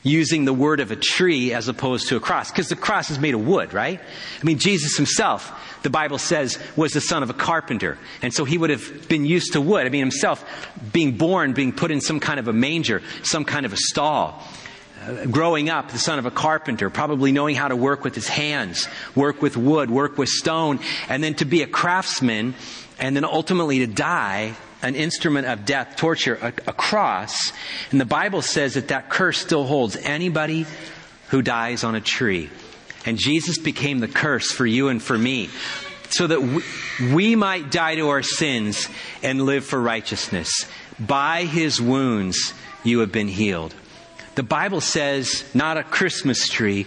using 0.06 0.44
the 0.44 0.52
word 0.52 0.80
of 0.80 0.90
a 0.90 0.96
tree 0.96 1.52
as 1.52 1.68
opposed 1.68 2.08
to 2.08 2.16
a 2.16 2.20
cross, 2.20 2.50
because 2.50 2.68
the 2.68 2.76
cross 2.76 3.10
is 3.10 3.18
made 3.18 3.34
of 3.34 3.44
wood, 3.46 3.72
right? 3.72 4.00
I 4.00 4.44
mean, 4.44 4.58
Jesus 4.58 4.96
himself, 4.96 5.52
the 5.82 5.90
Bible 5.90 6.18
says, 6.18 6.58
was 6.76 6.92
the 6.92 7.00
son 7.00 7.22
of 7.22 7.30
a 7.30 7.34
carpenter. 7.34 7.98
And 8.22 8.32
so 8.32 8.44
he 8.44 8.56
would 8.56 8.70
have 8.70 9.08
been 9.08 9.26
used 9.26 9.54
to 9.54 9.60
wood. 9.60 9.86
I 9.86 9.90
mean, 9.90 10.00
himself 10.00 10.44
being 10.92 11.16
born, 11.16 11.52
being 11.52 11.72
put 11.72 11.90
in 11.90 12.00
some 12.00 12.20
kind 12.20 12.38
of 12.38 12.46
a 12.46 12.52
manger, 12.52 13.02
some 13.22 13.44
kind 13.44 13.66
of 13.66 13.72
a 13.72 13.76
stall. 13.76 14.42
Uh, 15.04 15.26
growing 15.26 15.70
up, 15.70 15.90
the 15.90 15.98
son 15.98 16.18
of 16.18 16.26
a 16.26 16.30
carpenter, 16.30 16.88
probably 16.88 17.32
knowing 17.32 17.56
how 17.56 17.68
to 17.68 17.76
work 17.76 18.04
with 18.04 18.14
his 18.14 18.28
hands, 18.28 18.88
work 19.14 19.42
with 19.42 19.56
wood, 19.56 19.90
work 19.90 20.18
with 20.18 20.28
stone, 20.28 20.78
and 21.08 21.22
then 21.22 21.34
to 21.34 21.44
be 21.44 21.62
a 21.62 21.66
craftsman, 21.66 22.54
and 22.98 23.14
then 23.14 23.24
ultimately 23.24 23.80
to 23.80 23.86
die 23.86 24.54
an 24.82 24.94
instrument 24.94 25.46
of 25.46 25.64
death, 25.64 25.96
torture, 25.96 26.38
a, 26.40 26.48
a 26.68 26.72
cross. 26.72 27.52
And 27.90 28.00
the 28.00 28.04
Bible 28.04 28.42
says 28.42 28.74
that 28.74 28.88
that 28.88 29.10
curse 29.10 29.38
still 29.38 29.64
holds 29.64 29.96
anybody 29.96 30.66
who 31.28 31.42
dies 31.42 31.84
on 31.84 31.94
a 31.94 32.00
tree. 32.00 32.50
And 33.04 33.18
Jesus 33.18 33.58
became 33.58 34.00
the 34.00 34.08
curse 34.08 34.50
for 34.50 34.66
you 34.66 34.88
and 34.88 35.02
for 35.02 35.16
me 35.16 35.50
so 36.10 36.26
that 36.26 36.40
we, 36.40 36.62
we 37.12 37.36
might 37.36 37.70
die 37.70 37.96
to 37.96 38.08
our 38.08 38.22
sins 38.22 38.88
and 39.22 39.42
live 39.42 39.64
for 39.64 39.80
righteousness. 39.80 40.66
By 40.98 41.44
his 41.44 41.80
wounds, 41.80 42.54
you 42.84 43.00
have 43.00 43.12
been 43.12 43.28
healed. 43.28 43.74
The 44.34 44.42
Bible 44.42 44.80
says 44.80 45.44
not 45.54 45.76
a 45.76 45.82
Christmas 45.82 46.48
tree, 46.48 46.86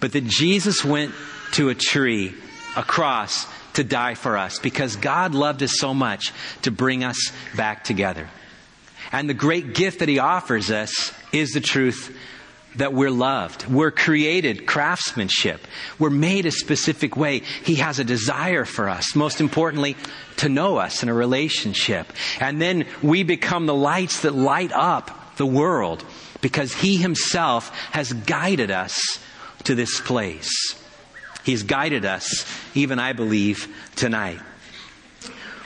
but 0.00 0.12
that 0.12 0.24
Jesus 0.24 0.84
went 0.84 1.14
to 1.52 1.68
a 1.68 1.74
tree, 1.74 2.34
a 2.76 2.82
cross, 2.82 3.46
to 3.74 3.84
die 3.84 4.14
for 4.14 4.36
us 4.36 4.58
because 4.58 4.96
God 4.96 5.34
loved 5.34 5.62
us 5.62 5.78
so 5.78 5.94
much 5.94 6.32
to 6.62 6.70
bring 6.70 7.04
us 7.04 7.32
back 7.56 7.84
together. 7.84 8.28
And 9.10 9.28
the 9.28 9.34
great 9.34 9.74
gift 9.74 9.98
that 10.00 10.08
He 10.08 10.18
offers 10.18 10.70
us 10.70 11.12
is 11.32 11.52
the 11.52 11.60
truth 11.60 12.16
that 12.76 12.94
we're 12.94 13.10
loved. 13.10 13.66
We're 13.66 13.90
created 13.90 14.66
craftsmanship. 14.66 15.60
We're 15.98 16.10
made 16.10 16.46
a 16.46 16.50
specific 16.50 17.16
way. 17.16 17.40
He 17.64 17.76
has 17.76 17.98
a 17.98 18.04
desire 18.04 18.64
for 18.64 18.88
us. 18.88 19.14
Most 19.14 19.40
importantly, 19.40 19.96
to 20.38 20.48
know 20.48 20.78
us 20.78 21.02
in 21.02 21.08
a 21.08 21.14
relationship. 21.14 22.10
And 22.40 22.60
then 22.60 22.86
we 23.02 23.24
become 23.24 23.66
the 23.66 23.74
lights 23.74 24.22
that 24.22 24.34
light 24.34 24.72
up 24.72 25.36
the 25.36 25.46
world 25.46 26.04
because 26.40 26.72
He 26.72 26.96
Himself 26.96 27.68
has 27.90 28.12
guided 28.12 28.70
us 28.70 29.18
to 29.64 29.74
this 29.74 30.00
place. 30.00 30.81
He's 31.44 31.62
guided 31.62 32.04
us, 32.04 32.46
even 32.74 32.98
I 32.98 33.12
believe, 33.12 33.68
tonight. 33.96 34.38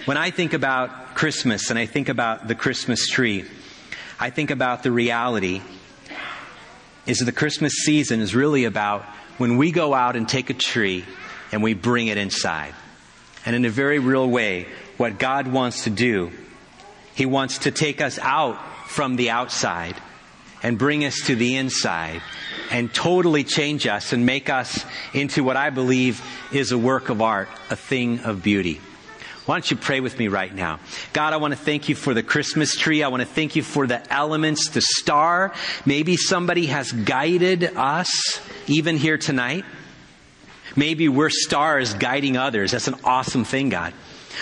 When 0.06 0.16
I 0.16 0.30
think 0.30 0.52
about 0.52 1.14
Christmas 1.14 1.70
and 1.70 1.78
I 1.78 1.86
think 1.86 2.08
about 2.08 2.48
the 2.48 2.54
Christmas 2.54 3.08
tree, 3.08 3.44
I 4.18 4.30
think 4.30 4.50
about 4.50 4.82
the 4.82 4.92
reality 4.92 5.60
is 7.06 7.18
the 7.18 7.32
Christmas 7.32 7.72
season 7.84 8.20
is 8.20 8.34
really 8.34 8.64
about 8.64 9.02
when 9.38 9.56
we 9.56 9.70
go 9.70 9.94
out 9.94 10.16
and 10.16 10.28
take 10.28 10.50
a 10.50 10.54
tree 10.54 11.04
and 11.52 11.62
we 11.62 11.74
bring 11.74 12.08
it 12.08 12.18
inside. 12.18 12.74
And 13.44 13.54
in 13.54 13.64
a 13.64 13.70
very 13.70 13.98
real 13.98 14.28
way, 14.28 14.66
what 14.96 15.18
God 15.18 15.46
wants 15.46 15.84
to 15.84 15.90
do, 15.90 16.32
He 17.14 17.26
wants 17.26 17.58
to 17.58 17.70
take 17.70 18.00
us 18.00 18.18
out 18.18 18.58
from 18.86 19.16
the 19.16 19.30
outside 19.30 19.94
and 20.66 20.78
bring 20.78 21.04
us 21.04 21.20
to 21.26 21.36
the 21.36 21.54
inside 21.54 22.20
and 22.72 22.92
totally 22.92 23.44
change 23.44 23.86
us 23.86 24.12
and 24.12 24.26
make 24.26 24.50
us 24.50 24.84
into 25.14 25.44
what 25.44 25.56
I 25.56 25.70
believe 25.70 26.20
is 26.52 26.72
a 26.72 26.78
work 26.78 27.08
of 27.08 27.22
art, 27.22 27.48
a 27.70 27.76
thing 27.76 28.18
of 28.24 28.42
beauty. 28.42 28.80
Why 29.44 29.54
don't 29.54 29.70
you 29.70 29.76
pray 29.76 30.00
with 30.00 30.18
me 30.18 30.26
right 30.26 30.52
now? 30.52 30.80
God, 31.12 31.32
I 31.32 31.36
want 31.36 31.54
to 31.54 31.56
thank 31.56 31.88
you 31.88 31.94
for 31.94 32.14
the 32.14 32.24
Christmas 32.24 32.74
tree. 32.74 33.04
I 33.04 33.08
want 33.08 33.20
to 33.20 33.28
thank 33.28 33.54
you 33.54 33.62
for 33.62 33.86
the 33.86 34.12
elements, 34.12 34.70
the 34.70 34.80
star. 34.80 35.54
Maybe 35.84 36.16
somebody 36.16 36.66
has 36.66 36.90
guided 36.90 37.62
us 37.76 38.40
even 38.66 38.96
here 38.96 39.18
tonight. 39.18 39.64
Maybe 40.74 41.08
we're 41.08 41.30
stars 41.30 41.94
guiding 41.94 42.36
others. 42.36 42.72
That's 42.72 42.88
an 42.88 42.96
awesome 43.04 43.44
thing, 43.44 43.68
God. 43.68 43.94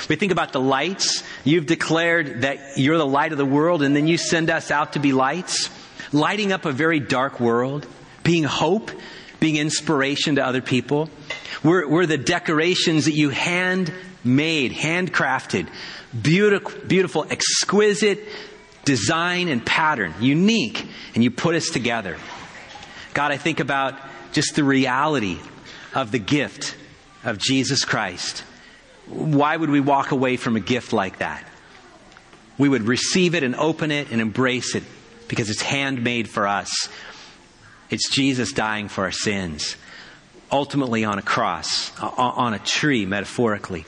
We 0.08 0.16
think 0.16 0.32
about 0.32 0.52
the 0.52 0.60
lights. 0.60 1.22
You've 1.44 1.66
declared 1.66 2.42
that 2.42 2.78
you're 2.78 2.98
the 2.98 3.06
light 3.06 3.32
of 3.32 3.38
the 3.38 3.44
world, 3.44 3.82
and 3.82 3.94
then 3.94 4.06
you 4.06 4.18
send 4.18 4.50
us 4.50 4.70
out 4.70 4.94
to 4.94 4.98
be 4.98 5.12
lights, 5.12 5.70
lighting 6.14 6.52
up 6.52 6.64
a 6.64 6.72
very 6.72 7.00
dark 7.00 7.40
world 7.40 7.86
being 8.22 8.44
hope, 8.44 8.90
being 9.40 9.56
inspiration 9.56 10.36
to 10.36 10.44
other 10.44 10.62
people. 10.62 11.10
We're, 11.62 11.86
we're 11.88 12.06
the 12.06 12.16
decorations 12.16 13.04
that 13.04 13.12
you 13.12 13.28
hand 13.28 13.92
made, 14.24 14.72
handcrafted, 14.72 15.68
beautiful, 16.20 16.72
beautiful, 16.86 17.26
exquisite 17.28 18.20
design 18.84 19.48
and 19.48 19.64
pattern, 19.64 20.14
unique, 20.20 20.86
and 21.14 21.22
you 21.22 21.30
put 21.30 21.54
us 21.54 21.70
together. 21.70 22.16
God, 23.12 23.32
I 23.32 23.36
think 23.36 23.60
about 23.60 23.94
just 24.32 24.56
the 24.56 24.64
reality 24.64 25.38
of 25.94 26.10
the 26.10 26.18
gift 26.18 26.76
of 27.22 27.38
Jesus 27.38 27.84
Christ. 27.84 28.40
Why 29.06 29.56
would 29.56 29.70
we 29.70 29.80
walk 29.80 30.10
away 30.10 30.36
from 30.36 30.56
a 30.56 30.60
gift 30.60 30.92
like 30.92 31.18
that? 31.18 31.46
We 32.56 32.68
would 32.68 32.82
receive 32.82 33.34
it 33.34 33.42
and 33.42 33.54
open 33.56 33.90
it 33.90 34.10
and 34.10 34.20
embrace 34.20 34.74
it 34.74 34.84
because 35.34 35.50
it's 35.50 35.62
handmade 35.62 36.28
for 36.28 36.46
us. 36.46 36.88
It's 37.90 38.08
Jesus 38.08 38.52
dying 38.52 38.88
for 38.88 39.02
our 39.02 39.10
sins, 39.10 39.76
ultimately 40.52 41.04
on 41.04 41.18
a 41.18 41.22
cross, 41.22 41.90
on 42.00 42.54
a 42.54 42.60
tree, 42.60 43.04
metaphorically, 43.04 43.84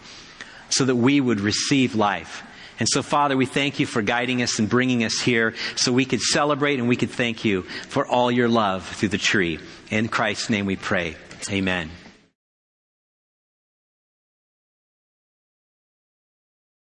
so 0.70 0.84
that 0.84 0.96
we 0.96 1.20
would 1.20 1.38
receive 1.38 1.94
life. 1.94 2.42
And 2.80 2.88
so, 2.88 3.00
Father, 3.00 3.36
we 3.36 3.46
thank 3.46 3.78
you 3.78 3.86
for 3.86 4.02
guiding 4.02 4.42
us 4.42 4.58
and 4.58 4.68
bringing 4.68 5.04
us 5.04 5.20
here 5.20 5.54
so 5.76 5.92
we 5.92 6.04
could 6.04 6.20
celebrate 6.20 6.80
and 6.80 6.88
we 6.88 6.96
could 6.96 7.10
thank 7.10 7.44
you 7.44 7.62
for 7.62 8.04
all 8.04 8.30
your 8.30 8.48
love 8.48 8.84
through 8.84 9.10
the 9.10 9.18
tree. 9.18 9.60
In 9.88 10.08
Christ's 10.08 10.50
name 10.50 10.66
we 10.66 10.76
pray. 10.76 11.14
Amen. 11.48 11.90